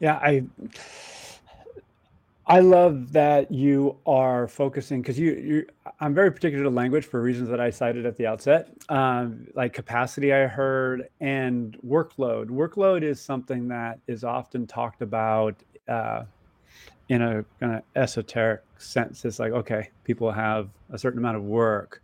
Yeah 0.00 0.18
i 0.22 0.42
I 2.48 2.60
love 2.60 3.12
that 3.12 3.50
you 3.50 3.96
are 4.06 4.46
focusing 4.46 5.02
because 5.02 5.18
you, 5.18 5.32
you, 5.32 5.66
I'm 5.98 6.14
very 6.14 6.30
particular 6.30 6.62
to 6.62 6.70
language 6.70 7.04
for 7.04 7.20
reasons 7.20 7.48
that 7.48 7.60
I 7.60 7.70
cited 7.70 8.06
at 8.06 8.16
the 8.16 8.26
outset, 8.26 8.68
um, 8.88 9.48
like 9.56 9.72
capacity. 9.72 10.32
I 10.32 10.46
heard 10.46 11.08
and 11.20 11.76
workload. 11.84 12.46
Workload 12.46 13.02
is 13.02 13.20
something 13.20 13.66
that 13.68 13.98
is 14.06 14.22
often 14.22 14.64
talked 14.64 15.02
about 15.02 15.56
uh, 15.88 16.22
in 17.08 17.20
a 17.20 17.44
kind 17.58 17.74
of 17.76 17.82
esoteric 17.96 18.62
sense. 18.78 19.24
It's 19.24 19.40
like 19.40 19.50
okay, 19.50 19.90
people 20.04 20.30
have 20.30 20.68
a 20.90 20.98
certain 20.98 21.18
amount 21.18 21.38
of 21.38 21.42
work, 21.42 22.00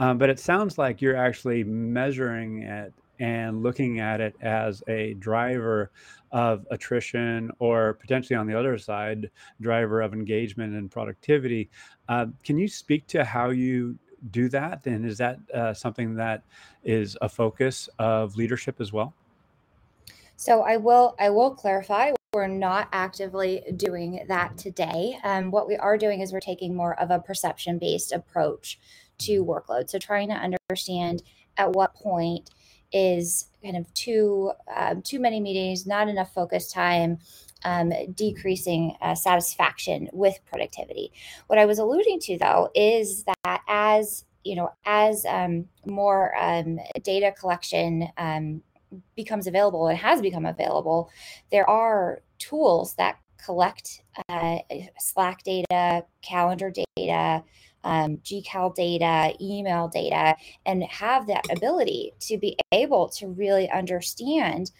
um, 0.00 0.18
but 0.18 0.28
it 0.28 0.38
sounds 0.38 0.76
like 0.76 1.00
you're 1.00 1.16
actually 1.16 1.64
measuring 1.64 2.62
it 2.62 2.92
and 3.18 3.62
looking 3.62 4.00
at 4.00 4.20
it 4.20 4.34
as 4.40 4.82
a 4.88 5.14
driver 5.14 5.90
of 6.32 6.66
attrition 6.70 7.50
or 7.58 7.94
potentially 7.94 8.36
on 8.36 8.46
the 8.46 8.58
other 8.58 8.76
side, 8.78 9.30
driver 9.60 10.00
of 10.00 10.12
engagement 10.12 10.74
and 10.74 10.90
productivity. 10.90 11.70
Uh, 12.08 12.26
can 12.44 12.58
you 12.58 12.68
speak 12.68 13.06
to 13.06 13.24
how 13.24 13.50
you 13.50 13.98
do 14.30 14.48
that? 14.48 14.86
And 14.86 15.06
is 15.06 15.18
that 15.18 15.38
uh, 15.54 15.72
something 15.72 16.14
that 16.16 16.42
is 16.84 17.16
a 17.22 17.28
focus 17.28 17.88
of 17.98 18.36
leadership 18.36 18.80
as 18.80 18.92
well? 18.92 19.14
So 20.36 20.62
I 20.62 20.76
will 20.76 21.16
I 21.18 21.30
will 21.30 21.50
clarify 21.50 22.12
we're 22.34 22.46
not 22.46 22.88
actively 22.92 23.62
doing 23.76 24.24
that 24.28 24.58
today. 24.58 25.18
Um, 25.24 25.50
what 25.50 25.66
we 25.66 25.76
are 25.76 25.96
doing 25.96 26.20
is 26.20 26.30
we're 26.30 26.40
taking 26.40 26.76
more 26.76 26.98
of 27.00 27.10
a 27.10 27.18
perception 27.18 27.78
based 27.78 28.12
approach 28.12 28.78
to 29.18 29.44
workload. 29.44 29.88
So 29.88 29.98
trying 29.98 30.28
to 30.28 30.34
understand 30.34 31.22
at 31.56 31.72
what 31.72 31.94
point 31.94 32.50
is 32.92 33.46
kind 33.62 33.76
of 33.76 33.92
too 33.94 34.52
um, 34.74 35.02
too 35.02 35.20
many 35.20 35.40
meetings, 35.40 35.86
not 35.86 36.08
enough 36.08 36.32
focus 36.32 36.70
time, 36.70 37.18
um, 37.64 37.92
decreasing 38.14 38.96
uh, 39.00 39.14
satisfaction 39.14 40.08
with 40.12 40.38
productivity. 40.46 41.12
What 41.48 41.58
I 41.58 41.66
was 41.66 41.78
alluding 41.78 42.20
to 42.20 42.38
though 42.38 42.70
is 42.74 43.24
that 43.24 43.62
as 43.68 44.24
you 44.44 44.54
know, 44.54 44.70
as 44.86 45.26
um, 45.26 45.66
more 45.84 46.34
um, 46.40 46.78
data 47.02 47.34
collection 47.38 48.08
um, 48.16 48.62
becomes 49.14 49.46
available 49.46 49.88
and 49.88 49.98
has 49.98 50.22
become 50.22 50.46
available, 50.46 51.10
there 51.50 51.68
are 51.68 52.22
tools 52.38 52.94
that 52.94 53.18
collect 53.44 54.02
uh, 54.28 54.58
Slack 54.98 55.42
data, 55.42 56.04
calendar 56.22 56.72
data, 56.96 57.44
um, 57.84 58.18
GCal 58.18 58.74
data, 58.74 59.34
email 59.40 59.88
data, 59.88 60.36
and 60.66 60.82
have 60.84 61.26
that 61.26 61.44
ability 61.50 62.12
to 62.20 62.38
be 62.38 62.56
able 62.72 63.08
to 63.10 63.28
really 63.28 63.70
understand, 63.70 64.70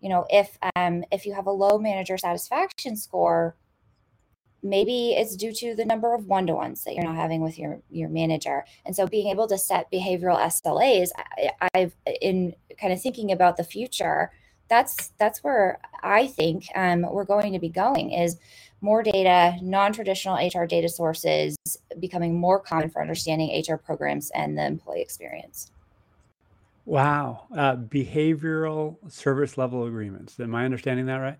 you 0.00 0.08
know, 0.08 0.26
if 0.30 0.58
um, 0.76 1.04
if 1.10 1.26
you 1.26 1.34
have 1.34 1.46
a 1.46 1.52
low 1.52 1.78
manager 1.78 2.18
satisfaction 2.18 2.96
score, 2.96 3.56
maybe 4.62 5.12
it's 5.12 5.36
due 5.36 5.52
to 5.52 5.74
the 5.74 5.84
number 5.84 6.14
of 6.14 6.26
one-to-ones 6.26 6.84
that 6.84 6.94
you're 6.94 7.04
not 7.04 7.16
having 7.16 7.40
with 7.42 7.58
your 7.58 7.80
your 7.90 8.08
manager. 8.08 8.64
And 8.84 8.94
so 8.94 9.06
being 9.06 9.28
able 9.28 9.46
to 9.48 9.58
set 9.58 9.90
behavioral 9.90 10.38
slas 10.50 11.12
I, 11.16 11.50
i've 11.74 11.94
in 12.20 12.54
kind 12.78 12.92
of 12.92 13.00
thinking 13.00 13.32
about 13.32 13.56
the 13.56 13.64
future 13.64 14.30
that's 14.70 15.08
that's 15.18 15.44
where 15.44 15.78
i 16.02 16.26
think 16.26 16.64
um, 16.74 17.02
we're 17.02 17.24
going 17.24 17.52
to 17.52 17.58
be 17.58 17.68
going 17.68 18.12
is 18.12 18.38
more 18.80 19.02
data, 19.02 19.56
non 19.62 19.92
traditional 19.92 20.36
HR 20.36 20.64
data 20.64 20.88
sources 20.88 21.56
becoming 21.98 22.38
more 22.38 22.58
common 22.58 22.90
for 22.90 23.02
understanding 23.02 23.62
HR 23.68 23.76
programs 23.76 24.30
and 24.30 24.56
the 24.56 24.64
employee 24.64 25.02
experience. 25.02 25.70
Wow. 26.86 27.46
Uh, 27.54 27.76
behavioral 27.76 28.96
service 29.10 29.58
level 29.58 29.84
agreements. 29.84 30.40
Am 30.40 30.54
I 30.54 30.64
understanding 30.64 31.06
that 31.06 31.16
right? 31.16 31.38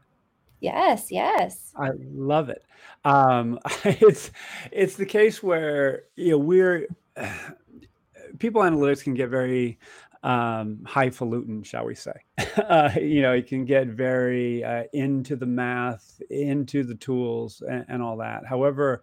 Yes, 0.61 1.11
yes. 1.11 1.73
I 1.77 1.91
love 2.13 2.51
it. 2.51 2.63
Um, 3.05 3.59
it's 3.85 4.31
it's 4.71 4.97
the 4.97 5.07
case 5.07 5.43
where 5.43 6.03
you 6.17 6.33
know 6.33 6.39
we're 6.39 6.87
people 8.39 8.61
analytics 8.61 9.03
can 9.03 9.15
get 9.15 9.31
very 9.31 9.79
um, 10.23 10.81
highfalutin, 10.85 11.63
shall 11.63 11.87
we 11.87 11.95
say. 11.95 12.13
uh, 12.69 12.91
you 13.01 13.23
know, 13.23 13.33
you 13.33 13.43
can 13.43 13.65
get 13.65 13.87
very 13.89 14.63
uh, 14.63 14.85
into 14.93 15.37
the 15.37 15.47
math, 15.47 16.21
into 16.31 16.85
the 16.85 16.95
tools, 16.95 17.63
and, 17.69 17.85
and, 17.89 18.03
all 18.03 18.19
that. 18.19 18.45
However, 18.47 19.03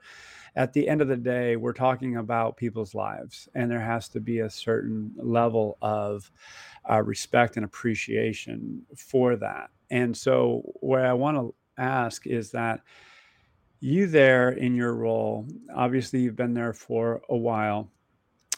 at 0.56 0.74
the 0.74 0.88
end 0.88 1.02
of 1.02 1.08
the 1.08 1.18
day, 1.18 1.56
we're 1.56 1.74
talking 1.74 2.18
about 2.18 2.58
people's 2.58 2.94
lives, 2.94 3.50
and 3.56 3.70
there 3.70 3.82
has 3.82 4.10
to 4.10 4.20
be 4.20 4.40
a 4.40 4.50
certain 4.50 5.12
level 5.18 5.78
of 5.82 6.32
uh, 6.90 7.02
respect 7.02 7.56
and 7.56 7.66
appreciation 7.66 8.84
for 8.96 9.36
that. 9.38 9.70
And 9.90 10.16
so, 10.16 10.62
what 10.82 11.02
I 11.02 11.14
want 11.14 11.38
to 11.38 11.54
ask 11.78 12.28
is 12.28 12.52
that 12.52 12.82
you 13.80 14.08
there 14.08 14.50
in 14.50 14.76
your 14.76 14.94
role, 14.94 15.48
obviously, 15.76 16.22
you've 16.22 16.36
been 16.36 16.54
there 16.54 16.74
for 16.74 17.22
a 17.30 17.38
while 17.38 17.92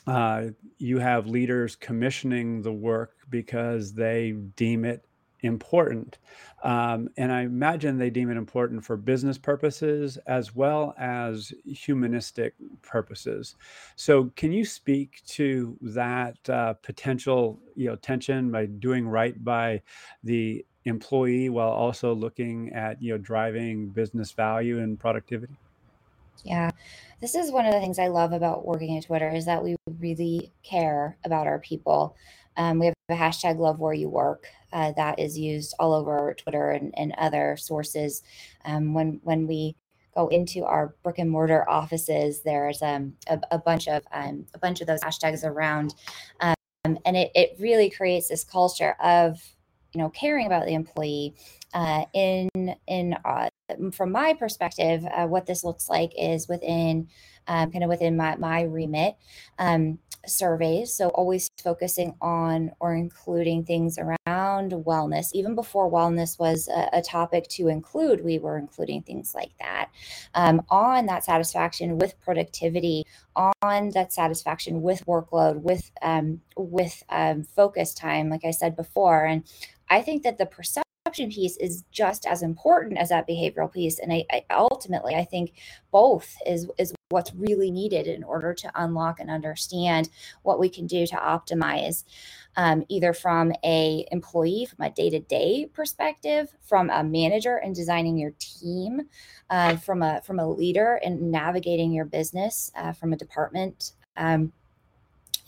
uh, 0.08 0.48
you 0.78 1.00
have 1.00 1.28
leaders 1.28 1.76
commissioning 1.76 2.62
the 2.62 2.74
work 2.74 3.16
because 3.30 3.94
they 3.94 4.32
deem 4.56 4.86
it 4.86 5.06
important. 5.42 6.18
Um, 6.64 7.10
and 7.18 7.32
I 7.32 7.42
imagine 7.42 7.98
they 7.98 8.10
deem 8.10 8.30
it 8.30 8.38
important 8.38 8.84
for 8.84 8.98
business 8.98 9.38
purposes 9.38 10.18
as 10.28 10.54
well 10.54 10.94
as 10.98 11.54
humanistic 11.66 12.56
purposes. 12.82 13.56
So, 13.96 14.26
can 14.36 14.52
you 14.52 14.66
speak 14.66 15.22
to 15.28 15.78
that 15.82 16.38
uh, 16.50 16.74
potential, 16.74 17.60
you 17.76 17.88
know, 17.88 17.96
tension 17.96 18.52
by 18.52 18.66
doing 18.66 19.08
right 19.08 19.42
by 19.44 19.82
the 20.24 20.66
employee 20.86 21.50
while 21.50 21.70
also 21.70 22.14
looking 22.14 22.74
at, 22.74 23.02
you 23.02 23.14
know, 23.14 23.18
driving 23.18 23.90
business 23.90 24.32
value 24.32 24.80
and 24.80 25.00
productivity? 25.00 25.54
Yeah. 26.44 26.72
This 27.22 27.36
is 27.36 27.52
one 27.52 27.66
of 27.66 27.74
the 27.74 27.80
things 27.80 28.00
I 28.00 28.08
love 28.08 28.32
about 28.32 28.66
working 28.66 28.98
at 28.98 29.06
Twitter 29.06 29.30
is 29.30 29.46
that 29.46 29.64
we 29.64 29.76
really 30.00 30.54
care 30.64 31.18
about 31.26 31.48
our 31.48 31.60
people. 31.60 32.16
Um, 32.56 32.80
we 32.80 32.88
have 32.88 32.96
a 33.10 33.14
hashtag 33.14 33.58
love 33.58 33.80
where 33.80 33.94
you 33.94 34.10
work 34.10 34.48
uh, 34.72 34.92
that 34.94 35.20
is 35.20 35.38
used 35.38 35.74
all 35.80 35.94
over 35.94 36.34
Twitter 36.38 36.72
and, 36.72 36.94
and 36.98 37.14
other 37.18 37.58
sources. 37.58 38.24
Um, 38.66 38.94
when 38.94 39.20
when 39.24 39.48
we 39.48 39.76
go 40.16 40.28
into 40.28 40.66
our 40.66 40.96
brick 41.04 41.20
and 41.20 41.30
mortar 41.30 41.70
offices, 41.70 42.42
there's 42.42 42.82
um, 42.82 43.14
a, 43.28 43.40
a 43.52 43.58
bunch 43.58 43.88
of 43.88 44.04
um, 44.12 44.46
a 44.54 44.60
bunch 44.60 44.82
of 44.82 44.88
those 44.88 45.02
hashtags 45.02 45.44
around, 45.44 45.96
um, 46.42 46.56
and 47.06 47.18
it, 47.18 47.32
it 47.36 47.56
really 47.60 47.90
creates 47.90 48.28
this 48.28 48.44
culture 48.44 48.96
of 49.02 49.42
you 49.94 50.02
know 50.02 50.10
caring 50.10 50.46
about 50.46 50.66
the 50.66 50.74
employee 50.74 51.36
uh, 51.74 52.06
in 52.14 52.50
in 52.88 53.16
uh, 53.26 53.50
from 53.92 54.12
my 54.12 54.34
perspective 54.34 55.06
uh, 55.06 55.28
what 55.28 55.46
this 55.46 55.64
looks 55.64 55.90
like 55.90 56.12
is 56.18 56.48
within 56.48 57.08
um, 57.50 57.72
kind 57.72 57.84
of 57.84 57.90
within 57.90 58.16
my, 58.16 58.36
my 58.38 58.62
remit 58.62 59.16
um, 59.58 60.00
surveys. 60.26 60.94
So, 60.94 61.10
always 61.10 61.50
focusing 61.62 62.16
on 62.22 62.72
or 62.80 62.94
including 62.94 63.66
things 63.66 63.98
around 63.98 64.72
wellness. 64.72 65.30
Even 65.34 65.56
before 65.56 65.92
wellness 65.92 66.40
was 66.40 66.68
a, 66.68 66.90
a 66.94 67.02
topic 67.02 67.48
to 67.50 67.68
include, 67.68 68.24
we 68.24 68.38
were 68.38 68.58
including 68.58 69.02
things 69.02 69.34
like 69.34 69.52
that 69.60 69.90
um, 70.36 70.62
on 70.70 71.08
that 71.08 71.26
satisfaction 71.26 71.98
with 71.98 72.20
productivity, 72.22 73.06
on 73.36 73.90
that 73.90 74.14
satisfaction 74.14 74.82
with 74.82 75.06
workload, 75.06 75.62
with 75.62 75.92
um, 76.02 76.42
with 76.56 77.04
um, 77.10 77.44
focus 77.44 77.94
time, 77.94 78.30
like 78.30 78.46
I 78.46 78.52
said 78.52 78.76
before. 78.76 79.26
And 79.26 79.44
I 79.90 80.02
think 80.02 80.24
that 80.24 80.38
the 80.38 80.46
perception 80.46 80.84
piece 81.14 81.58
is 81.58 81.84
just 81.92 82.26
as 82.26 82.42
important 82.42 82.98
as 82.98 83.10
that 83.10 83.28
behavioral 83.28 83.72
piece. 83.72 84.00
And 84.00 84.12
I, 84.12 84.26
I, 84.32 84.44
ultimately 84.60 85.16
i 85.16 85.24
think 85.24 85.54
both 85.92 86.36
is 86.46 86.68
is 86.78 86.94
what's 87.10 87.34
really 87.34 87.72
needed 87.72 88.08
in 88.08 88.24
order 88.24 88.54
to 88.54 88.72
unlock 88.76 89.20
and 89.20 89.32
understand 89.32 90.10
what 90.44 90.60
we 90.60 90.70
can 90.70 90.86
do 90.86 91.08
to 91.08 91.16
optimize 91.16 92.04
um, 92.56 92.84
either 92.88 93.14
from 93.14 93.52
a 93.64 94.06
employee 94.12 94.66
from 94.66 94.86
a 94.86 94.92
day-to-day 94.92 95.70
perspective 95.74 96.54
from 96.62 96.90
a 96.90 97.04
manager 97.04 97.58
and 97.58 97.74
designing 97.74 98.18
your 98.18 98.34
team 98.40 99.02
uh, 99.50 99.76
from 99.78 100.04
a 100.04 100.22
from 100.24 100.40
a 100.40 100.48
leader 100.48 101.00
and 101.04 101.32
navigating 101.32 101.92
your 101.92 102.06
business 102.06 102.72
uh, 102.76 102.94
from 102.94 103.14
a 103.14 103.18
department 103.18 103.94
um, 104.18 104.52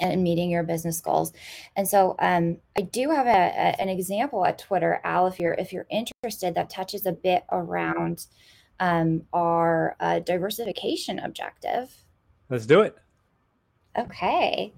and 0.02 0.24
meeting 0.24 0.50
your 0.50 0.64
business 0.64 1.00
goals. 1.00 1.32
And 1.76 1.88
so 1.88 2.16
um, 2.20 2.58
I 2.78 2.82
do 2.82 3.10
have 3.12 3.28
a, 3.28 3.30
a, 3.30 3.82
an 3.82 3.88
example 3.88 4.46
at 4.46 4.58
Twitter, 4.58 5.00
Al, 5.04 5.28
if 5.28 5.40
you're 5.40 5.54
if 5.54 5.72
you're 5.72 5.88
interested, 5.90 6.56
that 6.56 6.70
touches 6.70 7.06
a 7.06 7.12
bit 7.12 7.44
around 7.52 8.26
um, 8.80 9.24
our 9.32 9.96
uh, 10.00 10.20
diversification 10.20 11.20
objective. 11.20 11.96
Let's 12.50 12.66
do 12.66 12.82
it. 12.82 12.98
Okay. 13.98 14.74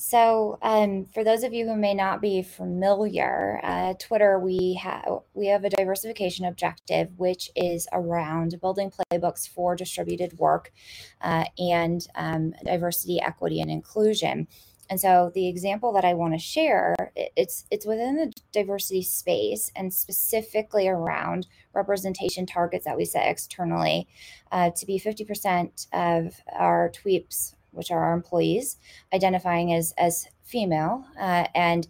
So, 0.00 0.60
um, 0.62 1.06
for 1.06 1.24
those 1.24 1.42
of 1.42 1.52
you 1.52 1.66
who 1.66 1.74
may 1.74 1.92
not 1.92 2.22
be 2.22 2.40
familiar, 2.42 3.58
uh, 3.64 3.94
Twitter 3.98 4.38
we 4.38 4.74
have 4.80 5.22
we 5.34 5.48
have 5.48 5.64
a 5.64 5.70
diversification 5.70 6.44
objective, 6.44 7.10
which 7.16 7.50
is 7.56 7.88
around 7.92 8.60
building 8.60 8.92
playbooks 8.92 9.48
for 9.48 9.74
distributed 9.74 10.38
work 10.38 10.72
uh, 11.20 11.46
and 11.58 12.06
um, 12.14 12.54
diversity, 12.64 13.20
equity, 13.20 13.60
and 13.60 13.72
inclusion. 13.72 14.46
And 14.88 15.00
so, 15.00 15.32
the 15.34 15.48
example 15.48 15.92
that 15.94 16.04
I 16.04 16.14
want 16.14 16.32
to 16.34 16.38
share 16.38 16.94
it's 17.16 17.64
it's 17.72 17.84
within 17.84 18.14
the 18.14 18.32
diversity 18.52 19.02
space 19.02 19.72
and 19.74 19.92
specifically 19.92 20.86
around 20.86 21.48
representation 21.74 22.46
targets 22.46 22.84
that 22.84 22.96
we 22.96 23.04
set 23.04 23.28
externally 23.28 24.06
uh, 24.52 24.70
to 24.76 24.86
be 24.86 25.00
50% 25.00 25.88
of 25.92 26.40
our 26.56 26.88
Tweeps 26.90 27.54
which 27.72 27.90
are 27.90 28.02
our 28.02 28.14
employees, 28.14 28.76
identifying 29.12 29.72
as 29.72 29.92
as 29.98 30.28
female, 30.44 31.04
uh, 31.20 31.46
and 31.54 31.88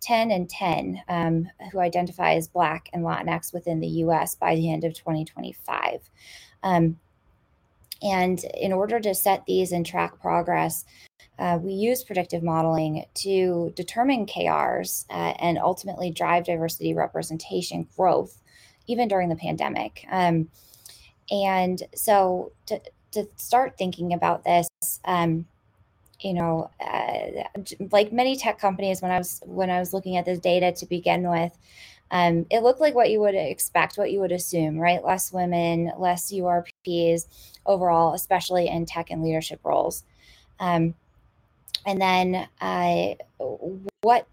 10 0.00 0.30
and 0.30 0.48
10 0.48 1.02
um, 1.08 1.48
who 1.72 1.78
identify 1.78 2.34
as 2.34 2.48
Black 2.48 2.88
and 2.92 3.04
Latinx 3.04 3.52
within 3.52 3.80
the 3.80 3.88
US 4.04 4.34
by 4.34 4.54
the 4.54 4.72
end 4.72 4.84
of 4.84 4.94
2025. 4.94 6.10
Um, 6.62 6.98
and 8.02 8.42
in 8.54 8.72
order 8.72 8.98
to 8.98 9.14
set 9.14 9.44
these 9.46 9.72
and 9.72 9.84
track 9.84 10.20
progress, 10.20 10.84
uh, 11.38 11.58
we 11.60 11.72
use 11.72 12.04
predictive 12.04 12.42
modeling 12.42 13.04
to 13.14 13.72
determine 13.74 14.26
KRs 14.26 15.06
uh, 15.10 15.34
and 15.38 15.58
ultimately 15.58 16.10
drive 16.10 16.44
diversity 16.44 16.94
representation 16.94 17.86
growth, 17.96 18.42
even 18.86 19.08
during 19.08 19.28
the 19.28 19.36
pandemic. 19.36 20.04
Um, 20.10 20.48
and 21.30 21.82
so, 21.94 22.52
to, 22.66 22.80
to 23.12 23.26
start 23.36 23.76
thinking 23.76 24.12
about 24.12 24.44
this 24.44 24.68
um, 25.04 25.46
you 26.20 26.34
know 26.34 26.70
uh, 26.80 27.60
like 27.90 28.12
many 28.12 28.36
tech 28.36 28.58
companies 28.58 29.00
when 29.00 29.10
i 29.10 29.18
was 29.18 29.40
when 29.44 29.70
i 29.70 29.78
was 29.78 29.92
looking 29.94 30.16
at 30.16 30.24
this 30.24 30.38
data 30.38 30.72
to 30.72 30.86
begin 30.86 31.28
with 31.28 31.56
um, 32.12 32.46
it 32.50 32.62
looked 32.62 32.80
like 32.80 32.94
what 32.94 33.10
you 33.10 33.20
would 33.20 33.34
expect 33.36 33.96
what 33.96 34.10
you 34.10 34.20
would 34.20 34.32
assume 34.32 34.78
right? 34.78 35.04
Less 35.04 35.32
women 35.32 35.92
less 35.98 36.32
urps 36.32 37.26
overall 37.66 38.14
especially 38.14 38.68
in 38.68 38.86
tech 38.86 39.10
and 39.10 39.22
leadership 39.22 39.60
roles. 39.64 40.04
Um, 40.58 40.94
and 41.86 42.00
then 42.00 42.48
uh, 42.60 43.14
what 44.02 44.26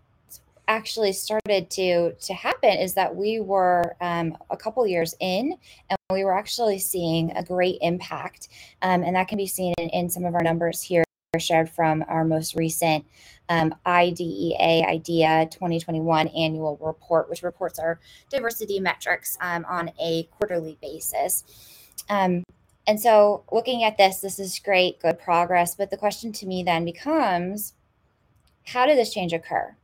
actually 0.67 1.13
started 1.13 1.69
to 1.71 2.13
to 2.13 2.33
happen 2.33 2.71
is 2.71 2.93
that 2.93 3.15
we 3.15 3.39
were 3.39 3.95
um, 4.01 4.37
a 4.49 4.57
couple 4.57 4.85
years 4.85 5.15
in 5.19 5.57
and 5.89 5.97
we 6.11 6.23
were 6.23 6.37
actually 6.37 6.79
seeing 6.79 7.31
a 7.31 7.43
great 7.43 7.77
impact. 7.81 8.49
Um, 8.81 9.03
and 9.03 9.15
that 9.15 9.27
can 9.27 9.37
be 9.37 9.47
seen 9.47 9.73
in, 9.77 9.89
in, 9.89 10.09
some 10.09 10.25
of 10.25 10.35
our 10.35 10.43
numbers 10.43 10.81
here 10.81 11.03
shared 11.39 11.69
from 11.69 12.03
our 12.07 12.25
most 12.25 12.55
recent 12.55 13.05
um, 13.49 13.73
idea 13.85 14.57
idea 14.59 15.47
2021 15.51 16.27
annual 16.29 16.77
report 16.81 17.29
which 17.29 17.43
reports 17.43 17.77
our 17.77 17.99
diversity 18.29 18.79
metrics 18.79 19.37
um, 19.41 19.65
on 19.69 19.91
a 20.01 20.23
quarterly 20.31 20.77
basis. 20.81 21.43
Um, 22.09 22.43
and 22.87 22.99
so 22.99 23.43
looking 23.51 23.83
at 23.83 23.97
this 23.97 24.19
this 24.19 24.39
is 24.39 24.59
great 24.59 24.99
good 24.99 25.19
progress. 25.19 25.75
But 25.75 25.91
the 25.91 25.97
question 25.97 26.31
to 26.33 26.45
me 26.45 26.63
then 26.63 26.85
becomes 26.85 27.73
how 28.65 28.85
did 28.85 28.97
this 28.97 29.13
change 29.13 29.31
occur 29.31 29.75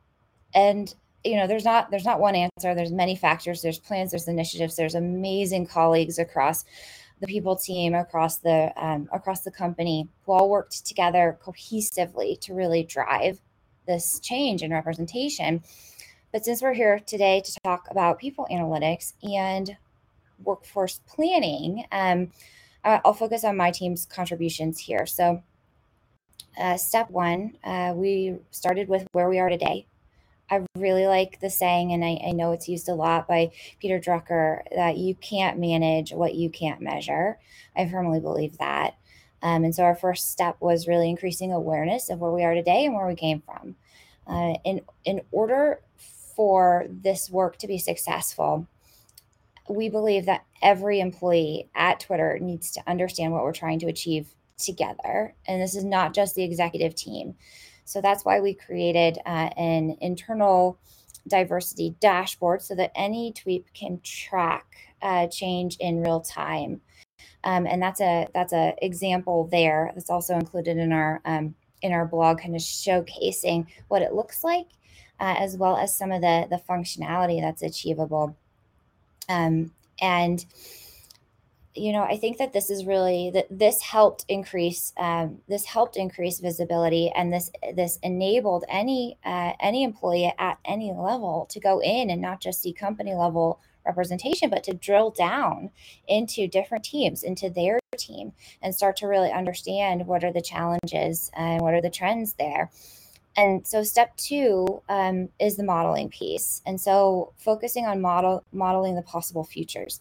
and 0.54 0.94
you 1.24 1.36
know 1.36 1.46
there's 1.46 1.64
not 1.64 1.90
there's 1.90 2.04
not 2.04 2.20
one 2.20 2.34
answer. 2.34 2.74
There's 2.74 2.92
many 2.92 3.16
factors. 3.16 3.62
There's 3.62 3.78
plans. 3.78 4.12
There's 4.12 4.28
initiatives. 4.28 4.76
There's 4.76 4.94
amazing 4.94 5.66
colleagues 5.66 6.18
across 6.18 6.64
the 7.20 7.26
people 7.26 7.56
team 7.56 7.94
across 7.94 8.38
the 8.38 8.72
um, 8.76 9.08
across 9.12 9.40
the 9.40 9.50
company 9.50 10.08
who 10.24 10.32
all 10.32 10.50
worked 10.50 10.84
together 10.84 11.38
cohesively 11.42 12.38
to 12.40 12.54
really 12.54 12.82
drive 12.82 13.40
this 13.86 14.20
change 14.20 14.62
in 14.62 14.70
representation. 14.70 15.62
But 16.32 16.44
since 16.44 16.62
we're 16.62 16.74
here 16.74 16.98
today 16.98 17.40
to 17.40 17.60
talk 17.64 17.86
about 17.90 18.18
people 18.18 18.46
analytics 18.50 19.12
and 19.22 19.76
workforce 20.42 21.00
planning 21.06 21.84
um, 21.92 22.28
i'll 22.82 23.14
focus 23.14 23.44
on 23.44 23.56
my 23.56 23.70
team's 23.70 24.04
contributions 24.04 24.80
here. 24.80 25.06
So 25.06 25.42
uh, 26.58 26.76
step 26.76 27.08
one 27.10 27.56
uh, 27.64 27.92
we 27.94 28.36
started 28.50 28.88
with 28.88 29.06
where 29.12 29.28
we 29.28 29.38
are 29.38 29.48
today 29.48 29.86
I 30.50 30.62
really 30.76 31.06
like 31.06 31.40
the 31.40 31.50
saying, 31.50 31.92
and 31.92 32.04
I, 32.04 32.20
I, 32.28 32.32
know 32.32 32.52
it's 32.52 32.68
used 32.68 32.88
a 32.88 32.94
lot 32.94 33.26
by 33.26 33.52
Peter 33.80 33.98
Drucker, 33.98 34.62
that 34.74 34.98
you 34.98 35.14
can't 35.14 35.58
manage 35.58 36.12
what 36.12 36.34
you 36.34 36.50
can't 36.50 36.82
measure. 36.82 37.38
I 37.74 37.88
firmly 37.88 38.20
believe 38.20 38.58
that. 38.58 38.96
Um, 39.42 39.64
and 39.64 39.74
so 39.74 39.84
our 39.84 39.94
first 39.94 40.30
step 40.30 40.56
was 40.60 40.88
really 40.88 41.08
increasing 41.08 41.52
awareness 41.52 42.10
of 42.10 42.18
where 42.18 42.30
we 42.30 42.44
are 42.44 42.54
today 42.54 42.84
and 42.84 42.94
where 42.94 43.06
we 43.06 43.14
came 43.14 43.42
from. 43.42 43.76
Uh, 44.26 44.54
in, 44.64 44.82
in 45.04 45.22
order 45.30 45.80
for 46.34 46.86
this 46.88 47.30
work 47.30 47.58
to 47.58 47.66
be 47.66 47.78
successful, 47.78 48.66
we 49.68 49.88
believe 49.88 50.26
that 50.26 50.44
every 50.62 51.00
employee 51.00 51.68
at 51.74 52.00
Twitter 52.00 52.38
needs 52.38 52.70
to 52.72 52.82
understand 52.86 53.32
what 53.32 53.44
we're 53.44 53.52
trying 53.52 53.78
to 53.78 53.86
achieve 53.86 54.28
together. 54.58 55.34
And 55.46 55.60
this 55.60 55.74
is 55.74 55.84
not 55.84 56.14
just 56.14 56.34
the 56.34 56.44
executive 56.44 56.94
team. 56.94 57.34
So 57.84 58.00
that's 58.00 58.24
why 58.24 58.40
we 58.40 58.54
created 58.54 59.18
uh, 59.26 59.50
an 59.56 59.96
internal 60.00 60.78
diversity 61.28 61.94
dashboard 62.00 62.62
so 62.62 62.74
that 62.74 62.92
any 62.94 63.32
Tweep 63.32 63.64
can 63.74 64.00
track 64.02 64.66
uh, 65.02 65.26
change 65.28 65.76
in 65.80 66.02
real 66.02 66.20
time. 66.20 66.80
Um, 67.44 67.66
and 67.66 67.80
that's 67.80 68.00
a 68.00 68.26
that's 68.34 68.52
a 68.52 68.74
example 68.82 69.48
there. 69.50 69.92
That's 69.94 70.10
also 70.10 70.34
included 70.34 70.78
in 70.78 70.92
our 70.92 71.20
um, 71.24 71.54
in 71.82 71.92
our 71.92 72.06
blog, 72.06 72.40
kind 72.40 72.54
of 72.54 72.62
showcasing 72.62 73.66
what 73.88 74.02
it 74.02 74.14
looks 74.14 74.42
like, 74.42 74.68
uh, 75.20 75.34
as 75.38 75.56
well 75.56 75.76
as 75.76 75.96
some 75.96 76.10
of 76.10 76.22
the 76.22 76.46
the 76.48 76.60
functionality 76.68 77.40
that's 77.40 77.62
achievable. 77.62 78.36
Um, 79.28 79.72
and 80.00 80.44
you 81.74 81.92
know 81.92 82.02
i 82.02 82.16
think 82.16 82.38
that 82.38 82.52
this 82.52 82.70
is 82.70 82.84
really 82.84 83.30
that 83.32 83.46
this 83.50 83.80
helped 83.82 84.24
increase 84.28 84.92
um, 84.96 85.38
this 85.48 85.64
helped 85.64 85.96
increase 85.96 86.38
visibility 86.38 87.10
and 87.14 87.32
this 87.32 87.50
this 87.74 87.98
enabled 88.02 88.64
any 88.68 89.18
uh, 89.24 89.52
any 89.60 89.82
employee 89.82 90.32
at 90.38 90.58
any 90.64 90.92
level 90.92 91.46
to 91.50 91.60
go 91.60 91.80
in 91.80 92.10
and 92.10 92.20
not 92.20 92.40
just 92.40 92.62
see 92.62 92.72
company 92.72 93.14
level 93.14 93.60
representation 93.84 94.48
but 94.48 94.64
to 94.64 94.72
drill 94.72 95.10
down 95.10 95.70
into 96.08 96.46
different 96.48 96.84
teams 96.84 97.22
into 97.22 97.50
their 97.50 97.78
team 97.96 98.32
and 98.62 98.74
start 98.74 98.96
to 98.96 99.06
really 99.06 99.30
understand 99.30 100.06
what 100.06 100.24
are 100.24 100.32
the 100.32 100.42
challenges 100.42 101.30
and 101.34 101.60
what 101.60 101.74
are 101.74 101.82
the 101.82 101.90
trends 101.90 102.34
there. 102.34 102.70
And 103.36 103.66
so 103.66 103.82
step 103.82 104.16
two 104.16 104.82
um, 104.88 105.28
is 105.40 105.56
the 105.56 105.64
modeling 105.64 106.08
piece. 106.08 106.62
And 106.64 106.80
so 106.80 107.32
focusing 107.36 107.84
on 107.84 108.00
model 108.00 108.44
modeling 108.52 108.94
the 108.94 109.02
possible 109.02 109.44
futures 109.44 110.00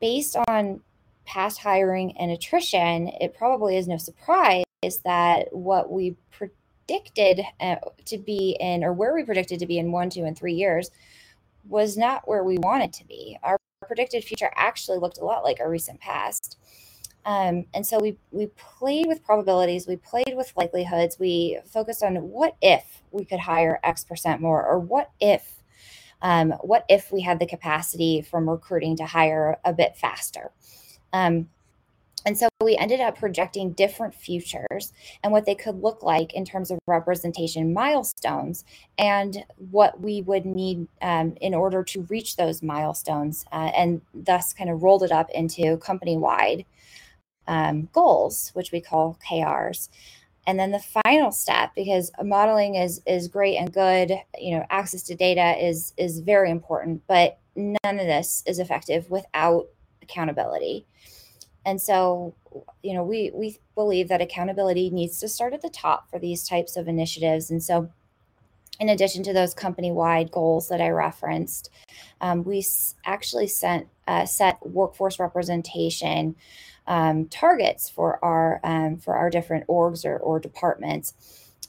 based 0.00 0.36
on 0.48 0.80
past 1.24 1.58
hiring 1.58 2.16
and 2.18 2.30
attrition, 2.30 3.08
it 3.20 3.34
probably 3.36 3.76
is 3.76 3.88
no 3.88 3.96
surprise 3.96 4.64
that 5.04 5.48
what 5.52 5.90
we 5.90 6.16
predicted 6.30 7.42
uh, 7.60 7.76
to 8.04 8.18
be 8.18 8.56
in, 8.60 8.84
or 8.84 8.92
where 8.92 9.14
we 9.14 9.24
predicted 9.24 9.58
to 9.58 9.66
be 9.66 9.78
in 9.78 9.90
one, 9.90 10.10
two, 10.10 10.24
and 10.24 10.38
three 10.38 10.54
years, 10.54 10.90
was 11.68 11.96
not 11.96 12.28
where 12.28 12.44
we 12.44 12.58
wanted 12.58 12.92
to 12.92 13.04
be. 13.06 13.36
Our 13.42 13.58
predicted 13.86 14.24
future 14.24 14.50
actually 14.54 14.98
looked 14.98 15.18
a 15.18 15.24
lot 15.24 15.44
like 15.44 15.60
our 15.60 15.70
recent 15.70 16.00
past. 16.00 16.58
Um, 17.24 17.64
and 17.74 17.84
so 17.84 17.98
we 17.98 18.18
we 18.30 18.46
played 18.56 19.08
with 19.08 19.24
probabilities, 19.24 19.88
we 19.88 19.96
played 19.96 20.34
with 20.36 20.52
likelihoods, 20.56 21.18
we 21.18 21.58
focused 21.66 22.04
on 22.04 22.14
what 22.16 22.56
if 22.62 23.02
we 23.10 23.24
could 23.24 23.40
hire 23.40 23.80
X 23.82 24.04
percent 24.04 24.40
more, 24.40 24.64
or 24.64 24.78
what 24.78 25.10
if 25.20 25.56
um, 26.26 26.50
what 26.60 26.84
if 26.88 27.12
we 27.12 27.20
had 27.20 27.38
the 27.38 27.46
capacity 27.46 28.20
from 28.20 28.50
recruiting 28.50 28.96
to 28.96 29.06
hire 29.06 29.58
a 29.64 29.72
bit 29.72 29.96
faster. 29.96 30.50
Um, 31.12 31.48
and 32.26 32.36
so 32.36 32.48
we 32.60 32.76
ended 32.76 33.00
up 33.00 33.16
projecting 33.16 33.74
different 33.74 34.12
futures 34.12 34.92
and 35.22 35.32
what 35.32 35.46
they 35.46 35.54
could 35.54 35.80
look 35.80 36.02
like 36.02 36.34
in 36.34 36.44
terms 36.44 36.72
of 36.72 36.80
representation 36.88 37.72
milestones 37.72 38.64
and 38.98 39.44
what 39.70 40.00
we 40.00 40.20
would 40.22 40.44
need 40.44 40.88
um, 41.00 41.36
in 41.40 41.54
order 41.54 41.84
to 41.84 42.02
reach 42.10 42.34
those 42.34 42.60
milestones, 42.60 43.44
uh, 43.52 43.70
and 43.76 44.00
thus 44.12 44.52
kind 44.52 44.68
of 44.68 44.82
rolled 44.82 45.04
it 45.04 45.12
up 45.12 45.30
into 45.30 45.76
company 45.76 46.16
wide 46.16 46.64
um, 47.46 47.88
goals, 47.92 48.50
which 48.54 48.72
we 48.72 48.80
call 48.80 49.16
KRs. 49.24 49.88
And 50.46 50.58
then 50.58 50.70
the 50.70 50.78
final 51.04 51.32
step, 51.32 51.72
because 51.74 52.12
modeling 52.22 52.76
is 52.76 53.02
is 53.04 53.26
great 53.26 53.56
and 53.56 53.72
good, 53.72 54.12
you 54.38 54.56
know, 54.56 54.64
access 54.70 55.02
to 55.04 55.16
data 55.16 55.56
is 55.64 55.92
is 55.96 56.20
very 56.20 56.50
important, 56.50 57.02
but 57.08 57.38
none 57.56 57.76
of 57.84 58.06
this 58.06 58.44
is 58.46 58.58
effective 58.58 59.10
without 59.10 59.66
accountability. 60.02 60.86
And 61.64 61.80
so, 61.80 62.34
you 62.82 62.94
know, 62.94 63.02
we 63.02 63.32
we 63.34 63.58
believe 63.74 64.08
that 64.08 64.20
accountability 64.20 64.88
needs 64.90 65.18
to 65.18 65.28
start 65.28 65.52
at 65.52 65.62
the 65.62 65.68
top 65.68 66.08
for 66.08 66.20
these 66.20 66.48
types 66.48 66.76
of 66.76 66.86
initiatives. 66.86 67.50
And 67.50 67.60
so, 67.60 67.90
in 68.78 68.88
addition 68.88 69.24
to 69.24 69.32
those 69.32 69.52
company-wide 69.52 70.30
goals 70.30 70.68
that 70.68 70.80
I 70.80 70.90
referenced, 70.90 71.70
um, 72.20 72.44
we 72.44 72.64
actually 73.04 73.48
sent 73.48 73.88
uh, 74.06 74.26
set 74.26 74.58
workforce 74.64 75.18
representation 75.18 76.36
um, 76.86 77.26
targets 77.28 77.88
for 77.88 78.24
our 78.24 78.60
um, 78.64 78.98
for 78.98 79.16
our 79.16 79.30
different 79.30 79.66
orgs 79.66 80.04
or, 80.04 80.18
or 80.18 80.38
departments. 80.38 81.14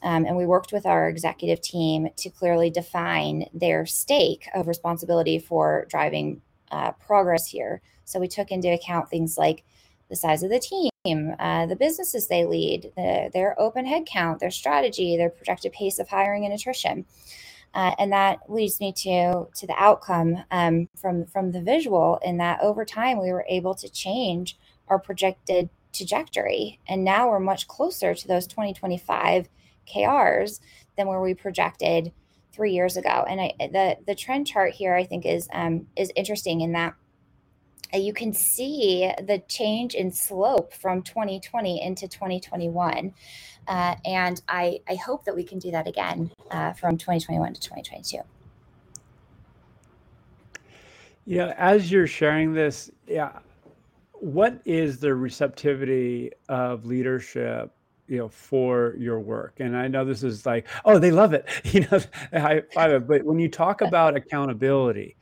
Um, 0.03 0.25
and 0.25 0.37
we 0.37 0.45
worked 0.45 0.71
with 0.71 0.85
our 0.85 1.09
executive 1.09 1.59
team 1.61 2.09
to 2.17 2.29
clearly 2.29 2.69
define 2.69 3.49
their 3.53 3.85
stake 3.85 4.47
of 4.53 4.67
responsibility 4.67 5.39
for 5.39 5.87
driving 5.89 6.41
uh, 6.71 6.91
progress 6.91 7.47
here. 7.47 7.81
So 8.05 8.19
we 8.19 8.27
took 8.27 8.51
into 8.51 8.71
account 8.71 9.09
things 9.09 9.37
like 9.37 9.63
the 10.09 10.15
size 10.15 10.43
of 10.43 10.49
the 10.49 10.59
team, 10.59 11.35
uh, 11.39 11.65
the 11.65 11.75
businesses 11.75 12.27
they 12.27 12.45
lead, 12.45 12.91
the, 12.95 13.29
their 13.33 13.59
open 13.59 13.85
headcount, 13.85 14.39
their 14.39 14.51
strategy, 14.51 15.17
their 15.17 15.29
projected 15.29 15.73
pace 15.73 15.99
of 15.99 16.07
hiring 16.07 16.45
and 16.45 16.53
attrition. 16.53 17.05
Uh, 17.73 17.93
and 17.99 18.11
that 18.11 18.39
leads 18.47 18.79
me 18.79 18.93
to 18.93 19.47
to 19.53 19.67
the 19.67 19.75
outcome 19.77 20.43
um, 20.51 20.87
from 20.95 21.25
from 21.25 21.51
the 21.51 21.61
visual 21.61 22.17
in 22.23 22.37
that 22.37 22.59
over 22.61 22.85
time 22.85 23.21
we 23.21 23.31
were 23.31 23.45
able 23.49 23.75
to 23.75 23.89
change 23.89 24.57
our 24.87 24.99
projected 24.99 25.69
trajectory 25.93 26.79
and 26.87 27.03
now 27.03 27.29
we're 27.29 27.39
much 27.39 27.67
closer 27.67 28.13
to 28.13 28.27
those 28.27 28.45
2025 28.47 29.49
krs 29.91 30.59
than 30.95 31.07
where 31.07 31.21
we 31.21 31.33
projected 31.33 32.11
three 32.51 32.73
years 32.73 32.97
ago 32.97 33.25
and 33.27 33.41
I, 33.41 33.53
the 33.59 33.97
the 34.05 34.15
trend 34.15 34.47
chart 34.47 34.73
here 34.73 34.93
i 34.93 35.03
think 35.03 35.25
is 35.25 35.47
um, 35.53 35.87
is 35.95 36.11
interesting 36.15 36.61
in 36.61 36.73
that 36.73 36.93
you 37.93 38.13
can 38.13 38.33
see 38.33 39.11
the 39.21 39.41
change 39.47 39.95
in 39.95 40.11
slope 40.11 40.73
from 40.73 41.01
2020 41.01 41.81
into 41.81 42.07
2021. 42.07 43.13
Uh, 43.67 43.95
and 44.05 44.41
I, 44.47 44.79
I 44.87 44.95
hope 44.95 45.25
that 45.25 45.35
we 45.35 45.43
can 45.43 45.59
do 45.59 45.71
that 45.71 45.87
again 45.87 46.31
uh, 46.51 46.73
from 46.73 46.97
2021 46.97 47.53
to 47.53 47.61
2022. 47.61 48.17
You 51.25 51.37
know, 51.37 51.53
as 51.57 51.91
you're 51.91 52.07
sharing 52.07 52.53
this, 52.53 52.89
yeah, 53.05 53.39
what 54.19 54.61
is 54.65 54.99
the 54.99 55.13
receptivity 55.13 56.31
of 56.49 56.85
leadership 56.85 57.71
you 58.07 58.17
know 58.17 58.29
for 58.29 58.95
your 58.97 59.19
work? 59.19 59.59
And 59.59 59.75
i 59.75 59.87
know 59.87 60.05
this 60.05 60.23
is 60.23 60.45
like 60.45 60.67
oh 60.85 60.99
they 60.99 61.11
love 61.11 61.33
it. 61.33 61.47
You 61.65 61.81
know 61.81 61.99
high 62.31 62.61
five 62.73 62.91
it. 62.91 63.07
But 63.07 63.23
when 63.23 63.39
you 63.39 63.49
talk 63.49 63.81
about 63.89 64.15
accountability 64.15 65.15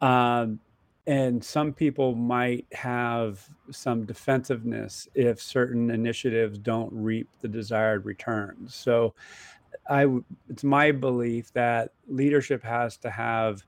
um, 0.00 0.60
and 1.06 1.44
some 1.44 1.72
people 1.72 2.14
might 2.14 2.66
have 2.72 3.46
some 3.70 4.04
defensiveness 4.04 5.06
if 5.14 5.40
certain 5.40 5.90
initiatives 5.90 6.58
don't 6.58 6.90
reap 6.92 7.28
the 7.40 7.48
desired 7.48 8.04
returns. 8.04 8.74
So 8.74 9.14
i 9.90 10.06
it's 10.48 10.64
my 10.64 10.90
belief 10.92 11.52
that 11.52 11.92
leadership 12.08 12.62
has 12.62 12.96
to 12.96 13.10
have 13.10 13.64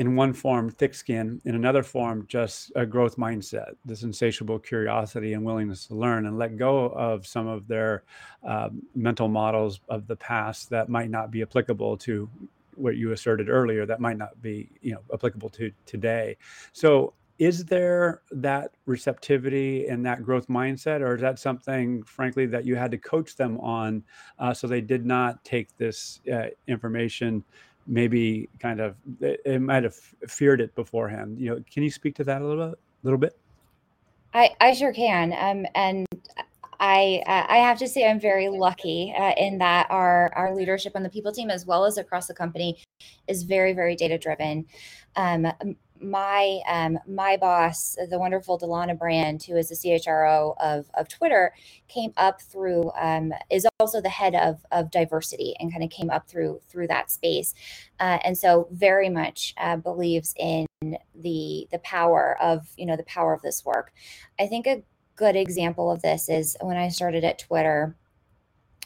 in 0.00 0.16
one 0.16 0.32
form 0.32 0.70
thick 0.70 0.94
skin 0.94 1.38
in 1.44 1.54
another 1.54 1.82
form 1.82 2.24
just 2.26 2.72
a 2.74 2.86
growth 2.86 3.16
mindset 3.18 3.74
this 3.84 4.02
insatiable 4.02 4.58
curiosity 4.58 5.34
and 5.34 5.44
willingness 5.44 5.86
to 5.86 5.94
learn 5.94 6.24
and 6.24 6.38
let 6.38 6.56
go 6.56 6.86
of 6.86 7.26
some 7.26 7.46
of 7.46 7.68
their 7.68 8.02
uh, 8.48 8.70
mental 8.94 9.28
models 9.28 9.80
of 9.90 10.06
the 10.06 10.16
past 10.16 10.70
that 10.70 10.88
might 10.88 11.10
not 11.10 11.30
be 11.30 11.42
applicable 11.42 11.98
to 11.98 12.30
what 12.76 12.96
you 12.96 13.12
asserted 13.12 13.50
earlier 13.50 13.84
that 13.84 14.00
might 14.00 14.16
not 14.16 14.40
be 14.40 14.70
you 14.80 14.92
know 14.92 15.00
applicable 15.12 15.50
to 15.50 15.70
today. 15.84 16.34
So 16.72 17.12
is 17.38 17.64
there 17.64 18.20
that 18.30 18.74
receptivity 18.84 19.86
and 19.86 20.04
that 20.04 20.22
growth 20.22 20.46
mindset 20.48 21.00
or 21.00 21.14
is 21.14 21.22
that 21.22 21.38
something 21.38 22.02
frankly 22.02 22.44
that 22.44 22.66
you 22.66 22.76
had 22.76 22.90
to 22.90 22.98
coach 22.98 23.34
them 23.34 23.58
on 23.60 24.02
uh, 24.38 24.52
so 24.52 24.66
they 24.66 24.82
did 24.82 25.06
not 25.06 25.42
take 25.42 25.74
this 25.78 26.20
uh, 26.32 26.48
information 26.68 27.42
maybe 27.90 28.48
kind 28.60 28.80
of 28.80 28.96
it, 29.20 29.60
might 29.60 29.82
have 29.82 29.96
feared 30.28 30.60
it 30.60 30.74
beforehand. 30.74 31.38
You 31.38 31.50
know 31.50 31.64
can 31.70 31.82
you 31.82 31.90
speak 31.90 32.14
to 32.16 32.24
that 32.24 32.40
a 32.40 32.46
little 32.46 32.68
bit 32.70 32.78
A 32.78 33.04
little 33.04 33.18
bit? 33.18 33.36
I 34.32 34.54
i 34.60 34.72
sure 34.72 34.92
can. 34.92 35.34
Um 35.38 35.66
and 35.74 36.06
I 36.80 37.22
uh, 37.26 37.44
I 37.48 37.58
have 37.58 37.78
to 37.80 37.88
say 37.88 38.08
I'm 38.08 38.18
very 38.18 38.48
lucky 38.48 39.12
uh, 39.16 39.32
in 39.36 39.58
that 39.58 39.86
our 39.90 40.32
our 40.34 40.54
leadership 40.54 40.92
on 40.96 41.02
the 41.02 41.10
people 41.10 41.30
team 41.30 41.50
as 41.50 41.66
well 41.66 41.84
as 41.84 41.98
across 41.98 42.26
the 42.26 42.34
company 42.34 42.78
is 43.28 43.42
very 43.42 43.74
very 43.74 43.94
data 43.94 44.16
driven. 44.16 44.64
Um, 45.16 45.52
my 46.00 46.60
um, 46.68 46.98
my 47.06 47.36
boss, 47.36 47.96
the 48.08 48.18
wonderful 48.18 48.58
Dalana 48.58 48.98
Brand, 48.98 49.42
who 49.42 49.56
is 49.56 49.68
the 49.68 49.74
CHRO 49.74 50.54
of, 50.58 50.90
of 50.94 51.08
Twitter, 51.08 51.52
came 51.88 52.12
up 52.16 52.40
through 52.40 52.90
um, 52.98 53.32
is 53.50 53.66
also 53.78 54.00
the 54.00 54.08
head 54.08 54.34
of 54.34 54.64
of 54.72 54.90
diversity 54.90 55.54
and 55.58 55.70
kind 55.70 55.84
of 55.84 55.90
came 55.90 56.10
up 56.10 56.28
through 56.28 56.60
through 56.68 56.88
that 56.88 57.10
space, 57.10 57.54
uh, 57.98 58.18
and 58.24 58.36
so 58.36 58.68
very 58.70 59.08
much 59.08 59.54
uh, 59.58 59.76
believes 59.76 60.34
in 60.38 60.66
the 61.14 61.68
the 61.70 61.80
power 61.82 62.36
of 62.40 62.68
you 62.76 62.86
know 62.86 62.96
the 62.96 63.04
power 63.04 63.32
of 63.32 63.42
this 63.42 63.64
work. 63.64 63.92
I 64.38 64.46
think 64.46 64.66
a 64.66 64.82
good 65.16 65.36
example 65.36 65.90
of 65.90 66.02
this 66.02 66.28
is 66.28 66.56
when 66.60 66.76
I 66.76 66.88
started 66.88 67.24
at 67.24 67.38
Twitter 67.38 67.94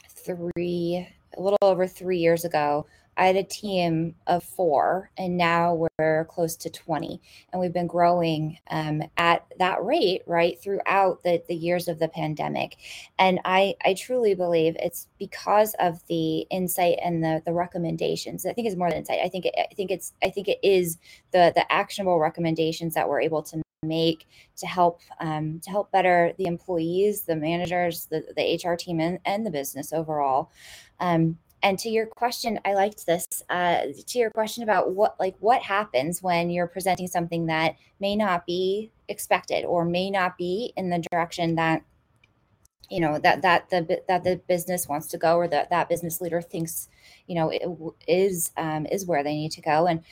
three, 0.08 1.06
a 1.36 1.40
little 1.40 1.58
over 1.62 1.86
three 1.86 2.18
years 2.18 2.44
ago. 2.44 2.86
I 3.16 3.26
had 3.26 3.36
a 3.36 3.44
team 3.44 4.14
of 4.26 4.42
four, 4.42 5.10
and 5.16 5.36
now 5.36 5.88
we're 5.98 6.24
close 6.26 6.56
to 6.56 6.70
20. 6.70 7.20
And 7.52 7.60
we've 7.60 7.72
been 7.72 7.86
growing 7.86 8.58
um, 8.70 9.02
at 9.16 9.44
that 9.58 9.84
rate, 9.84 10.22
right, 10.26 10.60
throughout 10.60 11.22
the, 11.22 11.42
the 11.48 11.54
years 11.54 11.88
of 11.88 11.98
the 11.98 12.08
pandemic. 12.08 12.76
And 13.18 13.40
I, 13.44 13.74
I 13.84 13.94
truly 13.94 14.34
believe 14.34 14.76
it's 14.78 15.08
because 15.18 15.74
of 15.78 16.04
the 16.08 16.40
insight 16.50 16.98
and 17.02 17.22
the, 17.22 17.42
the 17.44 17.52
recommendations. 17.52 18.46
I 18.46 18.52
think 18.52 18.66
it's 18.66 18.76
more 18.76 18.90
than 18.90 18.98
insight. 18.98 19.20
I 19.22 19.28
think 19.28 19.46
it, 19.46 19.54
I 19.58 19.74
think 19.74 19.90
it's 19.90 20.12
I 20.22 20.30
think 20.30 20.48
it 20.48 20.58
is 20.62 20.98
the 21.32 21.52
the 21.54 21.70
actionable 21.72 22.18
recommendations 22.18 22.94
that 22.94 23.08
we're 23.08 23.20
able 23.20 23.42
to 23.44 23.62
make 23.84 24.26
to 24.56 24.66
help 24.66 25.00
um, 25.20 25.60
to 25.60 25.70
help 25.70 25.90
better 25.92 26.32
the 26.38 26.46
employees, 26.46 27.22
the 27.22 27.36
managers, 27.36 28.06
the, 28.06 28.24
the 28.36 28.60
HR 28.62 28.74
team, 28.74 29.00
and, 29.00 29.18
and 29.24 29.46
the 29.46 29.50
business 29.50 29.92
overall. 29.92 30.50
Um, 31.00 31.38
and 31.64 31.78
to 31.80 31.88
your 31.88 32.06
question, 32.06 32.60
I 32.64 32.74
liked 32.74 33.06
this. 33.06 33.26
Uh, 33.50 33.86
to 34.06 34.18
your 34.18 34.30
question 34.30 34.62
about 34.62 34.92
what 34.92 35.18
like 35.18 35.34
what 35.40 35.62
happens 35.62 36.22
when 36.22 36.50
you're 36.50 36.68
presenting 36.68 37.08
something 37.08 37.46
that 37.46 37.74
may 37.98 38.14
not 38.14 38.46
be 38.46 38.92
expected 39.08 39.64
or 39.64 39.84
may 39.84 40.10
not 40.10 40.38
be 40.38 40.72
in 40.76 40.90
the 40.90 41.04
direction 41.10 41.56
that 41.56 41.82
you 42.88 43.00
know 43.00 43.18
that 43.18 43.42
that 43.42 43.70
the 43.70 44.02
that 44.06 44.22
the 44.22 44.40
business 44.46 44.86
wants 44.86 45.08
to 45.08 45.18
go 45.18 45.36
or 45.36 45.48
that 45.48 45.70
that 45.70 45.88
business 45.88 46.20
leader 46.20 46.42
thinks 46.42 46.88
you 47.26 47.34
know 47.34 47.48
it 47.48 47.62
is 48.06 48.52
um, 48.56 48.86
is 48.86 49.06
where 49.06 49.24
they 49.24 49.34
need 49.34 49.50
to 49.52 49.62
go 49.62 49.86
and 49.86 50.04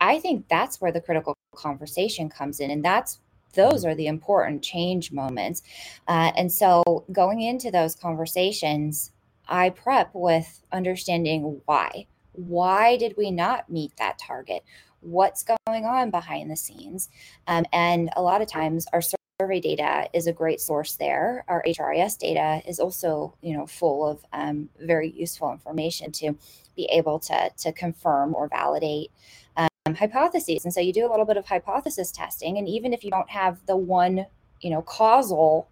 I 0.00 0.20
think 0.20 0.48
that's 0.48 0.80
where 0.80 0.92
the 0.92 1.00
critical 1.00 1.34
conversation 1.54 2.28
comes 2.28 2.60
in. 2.60 2.70
And 2.70 2.84
that's 2.84 3.18
those 3.54 3.84
are 3.84 3.94
the 3.94 4.06
important 4.06 4.62
change 4.62 5.10
moments. 5.10 5.62
Uh, 6.06 6.32
and 6.36 6.52
so 6.52 7.04
going 7.10 7.40
into 7.40 7.70
those 7.70 7.94
conversations, 7.94 9.10
I 9.48 9.70
prep 9.70 10.10
with 10.14 10.62
understanding 10.72 11.60
why. 11.64 12.06
Why 12.32 12.96
did 12.96 13.14
we 13.16 13.30
not 13.30 13.70
meet 13.70 13.92
that 13.96 14.18
target? 14.18 14.62
What's 15.00 15.44
going 15.44 15.84
on 15.84 16.10
behind 16.10 16.50
the 16.50 16.56
scenes? 16.56 17.08
Um, 17.46 17.64
and 17.72 18.10
a 18.16 18.22
lot 18.22 18.42
of 18.42 18.48
times, 18.48 18.86
our 18.92 19.00
survey 19.40 19.60
data 19.60 20.08
is 20.12 20.26
a 20.26 20.32
great 20.32 20.60
source 20.60 20.96
there. 20.96 21.44
Our 21.48 21.62
HRIS 21.66 22.18
data 22.18 22.60
is 22.68 22.80
also, 22.80 23.34
you 23.40 23.56
know, 23.56 23.66
full 23.66 24.06
of 24.06 24.24
um, 24.32 24.68
very 24.80 25.10
useful 25.12 25.52
information 25.52 26.12
to 26.12 26.36
be 26.76 26.86
able 26.86 27.18
to 27.20 27.50
to 27.58 27.72
confirm 27.72 28.34
or 28.34 28.48
validate 28.48 29.10
um, 29.56 29.94
hypotheses. 29.94 30.64
And 30.64 30.74
so 30.74 30.80
you 30.80 30.92
do 30.92 31.06
a 31.06 31.10
little 31.10 31.26
bit 31.26 31.36
of 31.36 31.46
hypothesis 31.46 32.12
testing. 32.12 32.58
And 32.58 32.68
even 32.68 32.92
if 32.92 33.04
you 33.04 33.10
don't 33.10 33.30
have 33.30 33.64
the 33.66 33.76
one 33.76 34.26
you 34.60 34.70
know 34.70 34.82
causal 34.82 35.68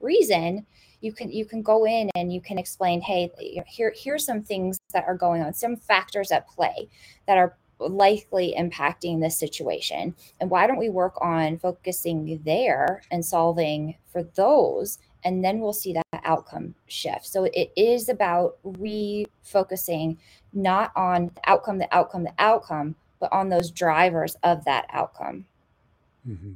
reason 0.00 0.66
you 1.04 1.12
can 1.12 1.30
you 1.30 1.44
can 1.44 1.62
go 1.62 1.84
in 1.84 2.10
and 2.14 2.32
you 2.32 2.40
can 2.40 2.58
explain 2.58 3.00
hey 3.00 3.30
here 3.66 3.92
here's 3.94 4.24
some 4.24 4.42
things 4.42 4.80
that 4.92 5.04
are 5.06 5.16
going 5.16 5.42
on 5.42 5.52
some 5.52 5.76
factors 5.76 6.32
at 6.32 6.48
play 6.48 6.88
that 7.26 7.36
are 7.36 7.56
likely 7.80 8.54
impacting 8.58 9.20
this 9.20 9.36
situation. 9.36 10.14
And 10.40 10.50
why 10.50 10.66
don't 10.66 10.78
we 10.78 10.88
work 10.88 11.20
on 11.20 11.58
focusing 11.58 12.40
there 12.44 13.02
and 13.10 13.24
solving 13.24 13.96
for 14.06 14.22
those 14.22 14.98
and 15.26 15.42
then 15.42 15.60
we'll 15.60 15.72
see 15.72 15.94
that 15.94 16.04
outcome 16.24 16.74
shift. 16.86 17.26
So 17.26 17.44
it 17.44 17.72
is 17.76 18.10
about 18.10 18.58
refocusing 18.64 20.18
not 20.52 20.92
on 20.94 21.30
the 21.34 21.50
outcome 21.50 21.78
the 21.78 21.94
outcome 21.94 22.24
the 22.24 22.34
outcome 22.38 22.94
but 23.20 23.32
on 23.32 23.48
those 23.48 23.70
drivers 23.70 24.36
of 24.42 24.64
that 24.64 24.86
outcome. 24.90 25.46
Mm-hmm. 26.28 26.52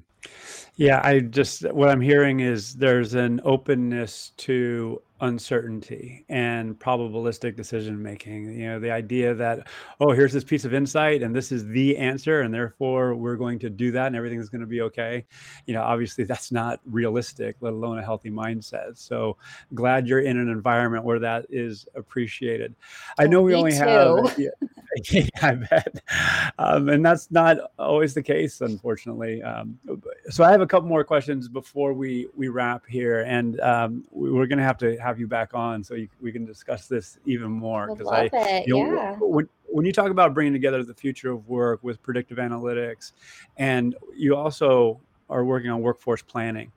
Yeah, 0.76 1.00
I 1.02 1.20
just 1.20 1.62
what 1.72 1.88
I'm 1.88 2.00
hearing 2.00 2.40
is 2.40 2.74
there's 2.74 3.14
an 3.14 3.40
openness 3.44 4.32
to 4.38 5.02
uncertainty 5.20 6.24
and 6.28 6.78
probabilistic 6.78 7.56
decision 7.56 8.00
making. 8.02 8.58
You 8.58 8.68
know, 8.70 8.80
the 8.80 8.90
idea 8.90 9.34
that, 9.34 9.68
oh, 10.00 10.12
here's 10.12 10.32
this 10.32 10.44
piece 10.44 10.64
of 10.64 10.74
insight 10.74 11.22
and 11.22 11.34
this 11.34 11.52
is 11.52 11.66
the 11.66 11.96
answer, 11.96 12.42
and 12.42 12.52
therefore 12.52 13.14
we're 13.14 13.36
going 13.36 13.58
to 13.60 13.70
do 13.70 13.90
that 13.92 14.08
and 14.08 14.16
everything 14.16 14.40
is 14.40 14.48
going 14.48 14.60
to 14.60 14.66
be 14.66 14.80
okay. 14.82 15.24
You 15.66 15.74
know, 15.74 15.82
obviously 15.82 16.24
that's 16.24 16.52
not 16.52 16.80
realistic, 16.84 17.56
let 17.60 17.72
alone 17.72 17.98
a 17.98 18.02
healthy 18.02 18.30
mindset. 18.30 18.98
So 18.98 19.36
glad 19.74 20.06
you're 20.06 20.20
in 20.20 20.38
an 20.38 20.48
environment 20.48 21.04
where 21.04 21.18
that 21.18 21.46
is 21.50 21.86
appreciated. 21.94 22.74
I 23.18 23.26
know 23.26 23.42
we 23.42 23.54
only 23.54 23.72
too. 23.72 23.78
have, 23.78 24.34
yeah, 24.38 24.48
yeah, 25.10 25.22
I 25.42 25.54
bet. 25.54 26.02
Um, 26.58 26.88
and 26.88 27.04
that's 27.04 27.30
not 27.30 27.58
always 27.78 28.14
the 28.14 28.22
case, 28.22 28.60
unfortunately. 28.60 29.42
Um, 29.42 29.78
so 30.28 30.44
I 30.44 30.50
have 30.50 30.60
a 30.60 30.66
couple 30.66 30.88
more 30.88 31.04
questions 31.04 31.48
before 31.48 31.92
we 31.92 32.28
we 32.34 32.48
wrap 32.48 32.86
here, 32.86 33.20
and 33.22 33.60
um, 33.60 34.04
we're 34.10 34.46
going 34.46 34.58
to 34.58 34.64
have 34.64 34.78
to 34.78 34.96
have 34.96 35.07
you 35.16 35.28
back 35.28 35.54
on 35.54 35.84
so 35.84 35.94
you, 35.94 36.08
we 36.20 36.32
can 36.32 36.44
discuss 36.44 36.88
this 36.88 37.18
even 37.24 37.52
more. 37.52 37.86
Because 37.86 38.08
I, 38.08 38.28
it. 38.32 38.66
You 38.66 38.74
know, 38.74 38.94
yeah. 38.94 39.16
When, 39.20 39.48
when 39.66 39.86
you 39.86 39.92
talk 39.92 40.10
about 40.10 40.34
bringing 40.34 40.52
together 40.52 40.82
the 40.82 40.94
future 40.94 41.30
of 41.30 41.48
work 41.48 41.78
with 41.84 42.02
predictive 42.02 42.38
analytics, 42.38 43.12
and 43.58 43.94
you 44.16 44.34
also 44.34 45.00
are 45.30 45.44
working 45.44 45.70
on 45.70 45.80
workforce 45.82 46.22
planning, 46.22 46.72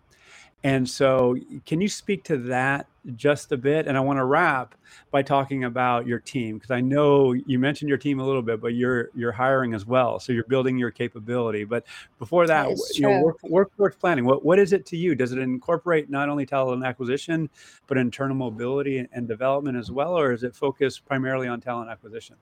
and 0.63 0.87
so, 0.87 1.35
can 1.65 1.81
you 1.81 1.87
speak 1.89 2.23
to 2.25 2.37
that 2.37 2.85
just 3.15 3.51
a 3.51 3.57
bit? 3.57 3.87
And 3.87 3.97
I 3.97 3.99
want 3.99 4.17
to 4.17 4.25
wrap 4.25 4.75
by 5.09 5.23
talking 5.23 5.63
about 5.63 6.05
your 6.05 6.19
team 6.19 6.57
because 6.57 6.69
I 6.69 6.81
know 6.81 7.33
you 7.33 7.57
mentioned 7.57 7.89
your 7.89 7.97
team 7.97 8.19
a 8.19 8.25
little 8.25 8.43
bit, 8.43 8.61
but 8.61 8.75
you're 8.75 9.09
you're 9.15 9.31
hiring 9.31 9.73
as 9.73 9.87
well, 9.87 10.19
so 10.19 10.31
you're 10.31 10.43
building 10.43 10.77
your 10.77 10.91
capability. 10.91 11.63
But 11.63 11.85
before 12.19 12.45
that, 12.45 12.67
that 12.67 12.91
you 12.93 13.01
know, 13.01 13.21
work, 13.21 13.37
workforce 13.41 13.95
planning. 13.95 14.23
What 14.23 14.45
what 14.45 14.59
is 14.59 14.71
it 14.71 14.85
to 14.87 14.97
you? 14.97 15.15
Does 15.15 15.31
it 15.31 15.39
incorporate 15.39 16.11
not 16.11 16.29
only 16.29 16.45
talent 16.45 16.85
acquisition, 16.85 17.49
but 17.87 17.97
internal 17.97 18.35
mobility 18.35 18.99
and, 18.99 19.09
and 19.13 19.27
development 19.27 19.77
as 19.77 19.89
well, 19.89 20.17
or 20.17 20.31
is 20.31 20.43
it 20.43 20.55
focused 20.55 21.05
primarily 21.05 21.47
on 21.47 21.59
talent 21.59 21.89
acquisition? 21.89 22.35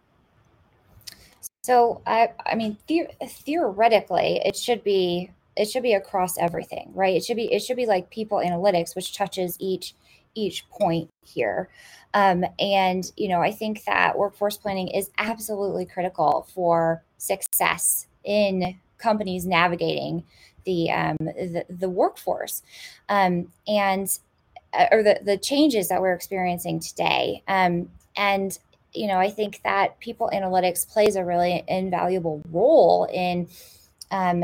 So 1.62 2.02
I 2.06 2.34
I 2.46 2.56
mean 2.56 2.78
the- 2.88 3.08
theoretically, 3.26 4.42
it 4.44 4.58
should 4.58 4.84
be 4.84 5.32
it 5.60 5.70
should 5.70 5.84
be 5.84 5.94
across 5.94 6.38
everything 6.38 6.92
right? 6.94 7.16
It 7.16 7.24
should 7.24 7.38
be 7.38 7.52
it 7.54 7.60
should 7.60 7.78
be 7.78 7.86
like 7.86 8.10
people 8.10 8.38
analytics 8.38 8.96
which 8.96 9.16
touches 9.16 9.58
each 9.60 9.94
each 10.36 10.68
point 10.70 11.10
here. 11.26 11.70
Um, 12.14 12.44
and 12.58 13.12
you 13.18 13.28
know 13.28 13.42
i 13.42 13.52
think 13.52 13.84
that 13.84 14.18
workforce 14.18 14.58
planning 14.58 14.88
is 14.88 15.12
absolutely 15.20 15.86
critical 15.86 16.48
for 16.56 17.04
success 17.18 18.08
in 18.24 18.80
companies 18.98 19.46
navigating 19.46 20.24
the 20.66 20.92
um, 20.92 21.18
the, 21.20 21.66
the 21.70 21.90
workforce. 21.90 22.64
Um, 23.10 23.52
and 23.68 24.08
uh, 24.74 24.86
or 24.92 25.04
the, 25.04 25.20
the 25.24 25.38
changes 25.38 25.90
that 25.90 26.00
we're 26.00 26.14
experiencing 26.14 26.80
today. 26.80 27.44
Um, 27.48 27.90
and 28.16 28.58
you 28.94 29.08
know 29.08 29.18
i 29.18 29.30
think 29.30 29.62
that 29.64 30.00
people 30.00 30.30
analytics 30.34 30.88
plays 30.88 31.16
a 31.16 31.24
really 31.24 31.64
invaluable 31.68 32.42
role 32.52 33.08
in 33.14 33.48
um, 34.12 34.44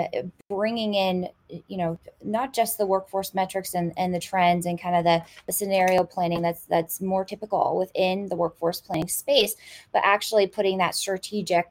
bringing 0.50 0.94
in 0.94 1.30
you 1.68 1.78
know 1.78 2.00
not 2.24 2.54
just 2.54 2.78
the 2.78 2.86
workforce 2.86 3.34
metrics 3.34 3.74
and, 3.74 3.94
and 3.98 4.14
the 4.14 4.20
trends 4.20 4.66
and 4.66 4.82
kind 4.82 4.96
of 4.96 5.04
the, 5.04 5.24
the 5.46 5.54
scenario 5.54 6.04
planning 6.04 6.42
that's 6.42 6.66
that's 6.66 7.02
more 7.02 7.24
typical 7.24 7.78
within 7.78 8.28
the 8.30 8.36
workforce 8.36 8.82
planning 8.82 9.08
space 9.08 9.56
but 9.92 10.02
actually 10.04 10.48
putting 10.48 10.78
that 10.78 10.96
strategic 10.96 11.68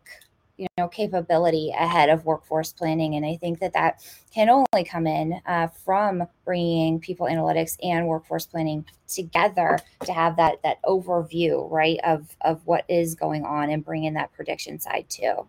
you 0.57 0.67
know 0.79 0.89
capability 0.89 1.73
ahead 1.77 2.09
of 2.09 2.25
workforce 2.25 2.73
planning. 2.73 3.15
And 3.15 3.27
i 3.27 3.37
think 3.37 3.61
that 3.61 3.73
that 3.73 4.05
can 4.33 4.49
only 4.49 4.85
come 4.85 5.07
in 5.07 5.41
uh, 5.47 5.69
from 5.85 6.25
bringing 6.45 7.01
people 7.01 7.27
analytics 7.27 7.77
and 7.83 8.07
workforce 8.07 8.47
planning 8.47 8.85
together 9.09 9.79
to 10.05 10.13
have 10.13 10.37
that 10.37 10.63
that 10.63 10.83
overview 10.85 11.71
right 11.71 11.99
of 12.05 12.37
of 12.41 12.67
what 12.67 12.85
is 12.89 13.15
going 13.15 13.45
on 13.45 13.71
and 13.71 13.85
bring 13.85 14.05
in 14.05 14.15
that 14.15 14.33
prediction 14.33 14.79
side 14.79 15.07
too 15.09 15.47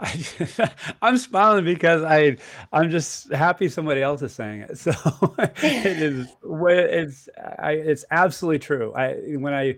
I, 0.00 0.70
am 1.02 1.18
smiling 1.18 1.64
because 1.64 2.02
I 2.02 2.36
I'm 2.72 2.90
just 2.90 3.32
happy 3.32 3.68
somebody 3.68 4.02
else 4.02 4.22
is 4.22 4.32
saying 4.32 4.62
it. 4.62 4.78
So 4.78 4.92
it 5.38 6.02
is 6.02 6.28
it's 6.42 7.28
I, 7.58 7.72
it's 7.72 8.04
absolutely 8.10 8.60
true. 8.60 8.92
I 8.94 9.14
when 9.36 9.52
I 9.52 9.76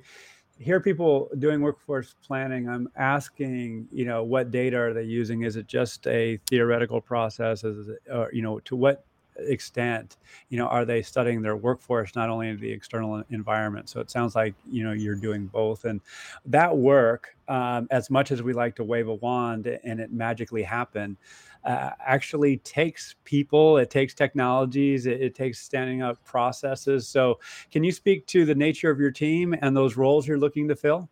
hear 0.58 0.80
people 0.80 1.28
doing 1.38 1.60
workforce 1.60 2.14
planning, 2.24 2.68
I'm 2.68 2.88
asking, 2.96 3.88
you 3.90 4.04
know, 4.04 4.22
what 4.22 4.50
data 4.50 4.78
are 4.78 4.92
they 4.92 5.02
using? 5.02 5.42
Is 5.42 5.56
it 5.56 5.66
just 5.66 6.06
a 6.06 6.38
theoretical 6.48 7.00
process? 7.00 7.64
Is 7.64 7.88
it, 7.88 7.98
or 8.10 8.30
you 8.32 8.42
know, 8.42 8.60
to 8.60 8.76
what 8.76 9.04
extent 9.36 10.16
you 10.50 10.58
know 10.58 10.66
are 10.66 10.84
they 10.84 11.02
studying 11.02 11.42
their 11.42 11.56
workforce 11.56 12.14
not 12.14 12.28
only 12.28 12.48
in 12.48 12.60
the 12.60 12.70
external 12.70 13.22
environment? 13.30 13.88
So 13.88 14.00
it 14.00 14.10
sounds 14.10 14.34
like 14.34 14.54
you 14.70 14.84
know 14.84 14.92
you're 14.92 15.14
doing 15.14 15.46
both 15.46 15.84
and 15.84 16.00
that 16.46 16.76
work 16.76 17.36
um, 17.48 17.88
as 17.90 18.10
much 18.10 18.30
as 18.30 18.42
we 18.42 18.52
like 18.52 18.76
to 18.76 18.84
wave 18.84 19.08
a 19.08 19.14
wand 19.14 19.66
and 19.66 20.00
it 20.00 20.12
magically 20.12 20.62
happen 20.62 21.16
uh, 21.64 21.90
actually 22.00 22.56
takes 22.58 23.14
people 23.24 23.78
it 23.78 23.90
takes 23.90 24.14
technologies 24.14 25.06
it, 25.06 25.20
it, 25.20 25.34
takes 25.34 25.60
standing 25.60 26.02
up 26.02 26.22
processes. 26.24 27.06
So 27.06 27.38
can 27.70 27.84
you 27.84 27.92
speak 27.92 28.26
to 28.26 28.44
the 28.44 28.54
nature 28.54 28.90
of 28.90 28.98
your 28.98 29.10
team 29.10 29.54
and 29.60 29.76
those 29.76 29.96
roles 29.96 30.26
you're 30.26 30.38
looking 30.38 30.68
to 30.68 30.76
fill? 30.76 31.08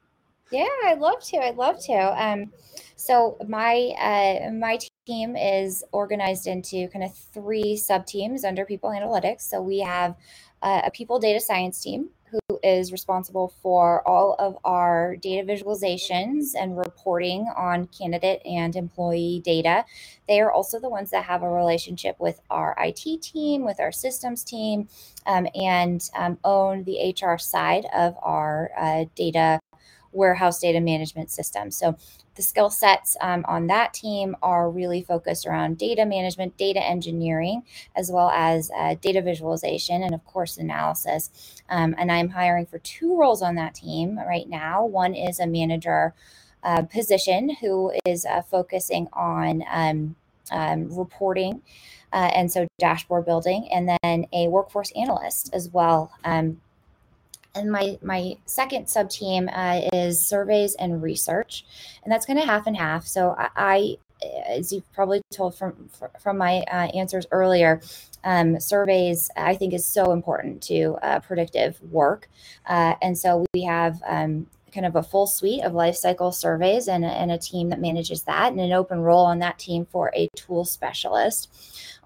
Yeah 0.50 0.66
i'd 0.86 0.98
love 0.98 1.22
to 1.24 1.36
i'd 1.38 1.56
love 1.56 1.78
to. 1.84 1.92
Um, 1.92 2.52
so 2.96 3.36
my 3.48 3.92
uh, 3.98 4.50
my 4.52 4.78
team 5.10 5.36
is 5.36 5.82
organized 5.90 6.46
into 6.46 6.88
kind 6.88 7.04
of 7.04 7.14
three 7.14 7.76
sub 7.76 8.06
teams 8.06 8.44
under 8.44 8.64
people 8.64 8.90
analytics. 8.90 9.42
So 9.42 9.60
we 9.60 9.80
have 9.80 10.14
uh, 10.62 10.82
a 10.84 10.90
people 10.90 11.18
data 11.18 11.40
science 11.40 11.82
team 11.82 12.10
who 12.30 12.60
is 12.62 12.92
responsible 12.92 13.52
for 13.60 14.06
all 14.06 14.36
of 14.38 14.56
our 14.64 15.16
data 15.16 15.44
visualizations 15.44 16.52
and 16.56 16.78
reporting 16.78 17.48
on 17.56 17.88
candidate 17.88 18.40
and 18.44 18.76
employee 18.76 19.42
data. 19.44 19.84
They 20.28 20.40
are 20.40 20.52
also 20.52 20.78
the 20.78 20.88
ones 20.88 21.10
that 21.10 21.24
have 21.24 21.42
a 21.42 21.50
relationship 21.50 22.20
with 22.20 22.40
our 22.48 22.76
IT 22.78 23.22
team, 23.22 23.64
with 23.64 23.80
our 23.80 23.90
systems 23.90 24.44
team, 24.44 24.88
um, 25.26 25.48
and 25.56 26.08
um, 26.16 26.38
own 26.44 26.84
the 26.84 27.12
HR 27.20 27.36
side 27.36 27.86
of 27.92 28.14
our 28.22 28.70
uh, 28.78 29.06
data 29.16 29.58
warehouse 30.12 30.60
data 30.60 30.80
management 30.80 31.30
system. 31.30 31.70
So 31.70 31.96
the 32.40 32.46
skill 32.46 32.70
sets 32.70 33.18
um, 33.20 33.44
on 33.46 33.66
that 33.66 33.92
team 33.92 34.34
are 34.42 34.70
really 34.70 35.02
focused 35.02 35.46
around 35.46 35.76
data 35.76 36.06
management, 36.06 36.56
data 36.56 36.82
engineering, 36.82 37.62
as 37.94 38.10
well 38.10 38.30
as 38.30 38.70
uh, 38.74 38.94
data 39.02 39.20
visualization, 39.20 40.02
and 40.02 40.14
of 40.14 40.24
course, 40.24 40.56
analysis. 40.56 41.28
Um, 41.68 41.94
and 41.98 42.10
I'm 42.10 42.30
hiring 42.30 42.64
for 42.64 42.78
two 42.78 43.14
roles 43.14 43.42
on 43.42 43.56
that 43.56 43.74
team 43.74 44.18
right 44.18 44.48
now. 44.48 44.86
One 44.86 45.14
is 45.14 45.38
a 45.38 45.46
manager 45.46 46.14
uh, 46.62 46.82
position 46.82 47.56
who 47.60 47.92
is 48.06 48.24
uh, 48.24 48.40
focusing 48.40 49.08
on 49.12 49.62
um, 49.70 50.16
um 50.50 50.88
reporting. 50.98 51.60
Uh, 52.12 52.30
and 52.34 52.50
so 52.50 52.66
dashboard 52.78 53.26
building, 53.26 53.68
and 53.70 53.98
then 54.02 54.26
a 54.32 54.48
workforce 54.48 54.90
analyst 54.96 55.50
as 55.52 55.68
well, 55.68 56.10
um, 56.24 56.60
and 57.54 57.70
my 57.70 57.98
my 58.02 58.36
second 58.46 58.88
sub 58.88 59.10
team 59.10 59.48
uh, 59.52 59.82
is 59.92 60.24
surveys 60.24 60.74
and 60.74 61.02
research, 61.02 61.64
and 62.02 62.12
that's 62.12 62.26
kind 62.26 62.38
of 62.38 62.44
half 62.44 62.66
and 62.66 62.76
half. 62.76 63.06
So 63.06 63.34
I, 63.36 63.48
I 63.56 63.96
as 64.48 64.72
you've 64.72 64.90
probably 64.92 65.22
told 65.32 65.54
from 65.56 65.88
from 66.20 66.38
my 66.38 66.58
uh, 66.70 66.88
answers 66.94 67.26
earlier, 67.30 67.80
um, 68.24 68.60
surveys 68.60 69.30
I 69.36 69.54
think 69.54 69.72
is 69.72 69.84
so 69.84 70.12
important 70.12 70.62
to 70.64 70.98
uh, 71.02 71.20
predictive 71.20 71.80
work, 71.90 72.28
uh, 72.66 72.94
and 73.02 73.16
so 73.16 73.44
we 73.52 73.62
have 73.64 74.02
um, 74.06 74.46
kind 74.72 74.86
of 74.86 74.96
a 74.96 75.02
full 75.02 75.26
suite 75.26 75.62
of 75.64 75.74
life 75.74 75.96
cycle 75.96 76.32
surveys 76.32 76.88
and, 76.88 77.04
and 77.04 77.30
a 77.30 77.38
team 77.38 77.68
that 77.70 77.80
manages 77.80 78.22
that 78.22 78.52
and 78.52 78.60
an 78.60 78.72
open 78.72 79.00
role 79.00 79.24
on 79.24 79.40
that 79.40 79.58
team 79.58 79.86
for 79.90 80.12
a 80.14 80.28
tool 80.36 80.64
specialist. 80.64 81.48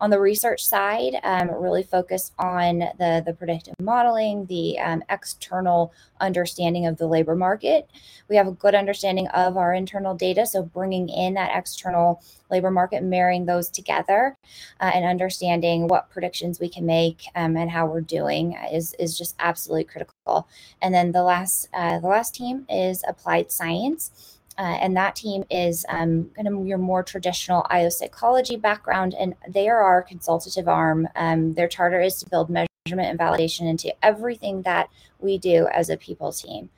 On 0.04 0.10
the 0.10 0.20
research 0.20 0.62
side, 0.62 1.18
um, 1.22 1.50
really 1.50 1.82
focused 1.82 2.34
on 2.38 2.80
the, 2.98 3.22
the 3.24 3.32
predictive 3.32 3.72
modeling, 3.80 4.44
the 4.44 4.78
um, 4.78 5.02
external 5.08 5.94
understanding 6.20 6.84
of 6.84 6.98
the 6.98 7.06
labor 7.06 7.34
market. 7.34 7.88
We 8.28 8.36
have 8.36 8.46
a 8.46 8.52
good 8.52 8.74
understanding 8.74 9.28
of 9.28 9.56
our 9.56 9.72
internal 9.72 10.14
data, 10.14 10.44
so 10.44 10.62
bringing 10.62 11.08
in 11.08 11.32
that 11.34 11.56
external 11.56 12.22
labor 12.50 12.70
market, 12.70 13.02
marrying 13.02 13.46
those 13.46 13.70
together, 13.70 14.36
uh, 14.78 14.90
and 14.94 15.06
understanding 15.06 15.88
what 15.88 16.10
predictions 16.10 16.60
we 16.60 16.68
can 16.68 16.84
make 16.84 17.22
um, 17.34 17.56
and 17.56 17.70
how 17.70 17.86
we're 17.86 18.02
doing 18.02 18.58
is 18.70 18.94
is 18.98 19.16
just 19.16 19.34
absolutely 19.38 19.84
critical. 19.84 20.46
And 20.82 20.92
then 20.92 21.12
the 21.12 21.22
last 21.22 21.70
uh, 21.72 21.98
the 21.98 22.08
last 22.08 22.34
team 22.34 22.66
is 22.68 23.02
applied 23.08 23.50
science. 23.50 24.33
Uh, 24.56 24.78
and 24.80 24.96
that 24.96 25.16
team 25.16 25.44
is 25.50 25.84
um, 25.88 26.30
kind 26.36 26.46
of 26.46 26.66
your 26.66 26.78
more 26.78 27.02
traditional 27.02 27.66
IO 27.70 27.88
psychology 27.88 28.56
background, 28.56 29.14
and 29.18 29.34
they 29.48 29.68
are 29.68 29.80
our 29.82 30.02
consultative 30.02 30.68
arm. 30.68 31.08
Um, 31.16 31.54
their 31.54 31.68
charter 31.68 32.00
is 32.00 32.18
to 32.20 32.30
build 32.30 32.50
measurement 32.50 33.10
and 33.10 33.18
validation 33.18 33.68
into 33.68 33.92
everything 34.04 34.62
that 34.62 34.90
we 35.18 35.38
do 35.38 35.66
as 35.72 35.90
a 35.90 35.96
people 35.96 36.32
team. 36.32 36.70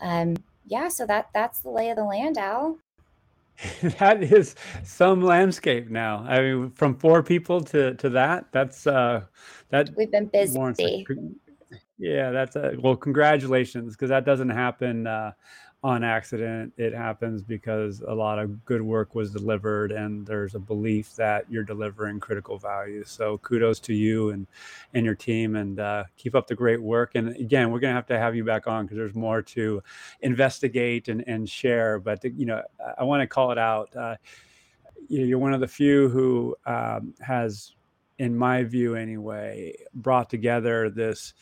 Um, 0.00 0.36
yeah, 0.66 0.88
so 0.88 1.06
that 1.06 1.30
that's 1.32 1.60
the 1.60 1.70
lay 1.70 1.90
of 1.90 1.96
the 1.96 2.04
land, 2.04 2.36
Al. 2.36 2.78
that 3.98 4.22
is 4.22 4.54
some 4.82 5.22
landscape 5.22 5.88
now. 5.88 6.24
I 6.28 6.40
mean, 6.40 6.70
from 6.70 6.96
four 6.96 7.22
people 7.22 7.62
to 7.64 7.94
to 7.94 8.10
that, 8.10 8.46
that's 8.52 8.86
uh, 8.86 9.22
that 9.70 9.90
we've 9.96 10.10
been 10.10 10.26
busy. 10.26 11.06
Yeah, 11.98 12.30
that's 12.32 12.56
a, 12.56 12.74
well, 12.80 12.96
congratulations, 12.96 13.94
because 13.94 14.08
that 14.08 14.24
doesn't 14.24 14.50
happen 14.50 15.06
uh, 15.06 15.32
on 15.84 16.04
accident. 16.04 16.72
It 16.76 16.94
happens 16.94 17.42
because 17.42 18.02
a 18.06 18.14
lot 18.14 18.38
of 18.38 18.64
good 18.64 18.82
work 18.82 19.14
was 19.14 19.32
delivered, 19.32 19.90
and 19.90 20.24
there's 20.24 20.54
a 20.54 20.60
belief 20.60 21.16
that 21.16 21.44
you're 21.50 21.64
delivering 21.64 22.20
critical 22.20 22.56
value. 22.56 23.02
So 23.04 23.38
kudos 23.38 23.80
to 23.80 23.94
you 23.94 24.30
and 24.30 24.46
and 24.94 25.04
your 25.04 25.16
team, 25.16 25.56
and 25.56 25.80
uh, 25.80 26.04
keep 26.16 26.34
up 26.34 26.46
the 26.46 26.54
great 26.54 26.80
work. 26.80 27.16
And 27.16 27.30
again, 27.36 27.70
we're 27.72 27.80
gonna 27.80 27.94
have 27.94 28.06
to 28.06 28.18
have 28.18 28.36
you 28.36 28.44
back 28.44 28.68
on 28.68 28.84
because 28.84 28.96
there's 28.96 29.14
more 29.14 29.42
to 29.42 29.82
investigate 30.20 31.08
and 31.08 31.24
and 31.26 31.48
share. 31.48 31.98
But 31.98 32.22
you 32.24 32.46
know, 32.46 32.62
I 32.96 33.02
want 33.02 33.22
to 33.22 33.26
call 33.26 33.50
it 33.50 33.58
out. 33.58 33.94
Uh, 33.96 34.16
you're 35.08 35.38
one 35.38 35.52
of 35.52 35.60
the 35.60 35.68
few 35.68 36.08
who 36.08 36.56
um, 36.64 37.12
has, 37.20 37.74
in 38.18 38.36
my 38.36 38.62
view 38.62 38.94
anyway, 38.94 39.74
brought 39.94 40.30
together 40.30 40.88
this 40.90 41.34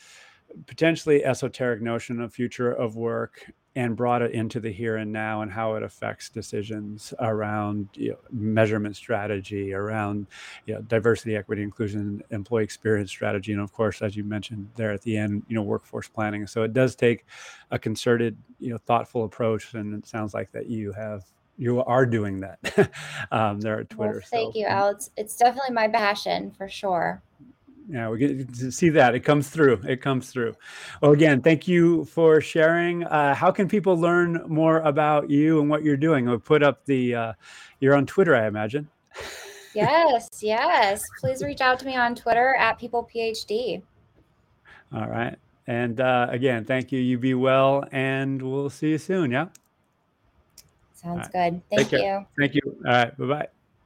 potentially 0.66 1.24
esoteric 1.24 1.80
notion 1.80 2.20
of 2.20 2.32
future 2.32 2.70
of 2.70 2.96
work 2.96 3.52
and 3.76 3.96
brought 3.96 4.20
it 4.20 4.32
into 4.32 4.58
the 4.58 4.70
here 4.70 4.96
and 4.96 5.12
now 5.12 5.42
and 5.42 5.52
how 5.52 5.74
it 5.74 5.82
affects 5.82 6.28
decisions 6.28 7.14
around 7.20 7.88
you 7.94 8.10
know, 8.10 8.18
measurement 8.30 8.96
strategy, 8.96 9.72
around 9.72 10.26
you 10.66 10.74
know, 10.74 10.80
diversity, 10.82 11.36
equity, 11.36 11.62
inclusion, 11.62 12.20
employee 12.30 12.64
experience 12.64 13.10
strategy, 13.10 13.52
and 13.52 13.60
of 13.60 13.72
course, 13.72 14.02
as 14.02 14.16
you 14.16 14.24
mentioned 14.24 14.68
there 14.74 14.90
at 14.90 15.02
the 15.02 15.16
end, 15.16 15.44
you 15.48 15.54
know, 15.54 15.62
workforce 15.62 16.08
planning. 16.08 16.46
So 16.48 16.64
it 16.64 16.72
does 16.72 16.96
take 16.96 17.24
a 17.70 17.78
concerted, 17.78 18.36
you 18.58 18.70
know, 18.70 18.78
thoughtful 18.78 19.24
approach, 19.24 19.72
and 19.74 19.94
it 19.94 20.06
sounds 20.06 20.34
like 20.34 20.50
that 20.52 20.66
you 20.66 20.92
have 20.92 21.24
you 21.56 21.84
are 21.84 22.06
doing 22.06 22.40
that 22.40 22.90
um, 23.30 23.60
there 23.60 23.80
at 23.80 23.90
Twitter. 23.90 24.14
Well, 24.14 24.22
thank 24.30 24.54
so. 24.54 24.60
you, 24.60 24.66
Al. 24.66 24.88
It's, 24.88 25.10
it's 25.16 25.36
definitely 25.36 25.74
my 25.74 25.88
passion 25.88 26.50
for 26.50 26.68
sure 26.68 27.22
yeah 27.90 28.08
we 28.08 28.18
get 28.18 28.54
to 28.54 28.70
see 28.70 28.88
that. 28.90 29.14
It 29.14 29.20
comes 29.20 29.48
through. 29.48 29.80
It 29.86 30.00
comes 30.00 30.30
through. 30.30 30.54
Well 31.02 31.12
again 31.12 31.42
thank 31.42 31.66
you 31.66 32.04
for 32.04 32.40
sharing. 32.40 33.04
Uh, 33.04 33.34
how 33.34 33.50
can 33.50 33.68
people 33.68 33.96
learn 33.96 34.42
more 34.46 34.78
about 34.80 35.28
you 35.28 35.60
and 35.60 35.68
what 35.68 35.82
you're 35.82 35.96
doing? 35.96 36.26
We'll 36.26 36.38
put 36.38 36.62
up 36.62 36.84
the 36.86 37.14
uh, 37.14 37.32
you're 37.80 37.94
on 37.94 38.06
twitter 38.06 38.34
i 38.34 38.46
imagine. 38.46 38.88
Yes 39.74 40.28
yes. 40.40 41.02
Please 41.20 41.42
reach 41.42 41.60
out 41.60 41.78
to 41.80 41.86
me 41.86 41.96
on 41.96 42.14
twitter 42.14 42.54
at 42.56 42.78
people 42.78 43.08
phd 43.14 43.82
all 44.92 45.08
right. 45.08 45.36
And 45.66 46.00
uh, 46.00 46.26
again 46.30 46.64
thank 46.64 46.92
you. 46.92 47.00
You 47.00 47.18
be 47.18 47.34
well 47.34 47.84
and 47.92 48.40
we'll 48.40 48.70
see 48.70 48.90
you 48.90 48.98
soon. 48.98 49.30
Yeah? 49.30 49.48
Sounds 50.94 51.28
right. 51.34 51.52
good. 51.52 51.62
Thank 51.76 51.92
you. 51.92 52.26
Thank 52.38 52.54
you. 52.54 52.60
All 52.86 52.92
right. 52.92 53.16
Bye-bye 53.16 53.48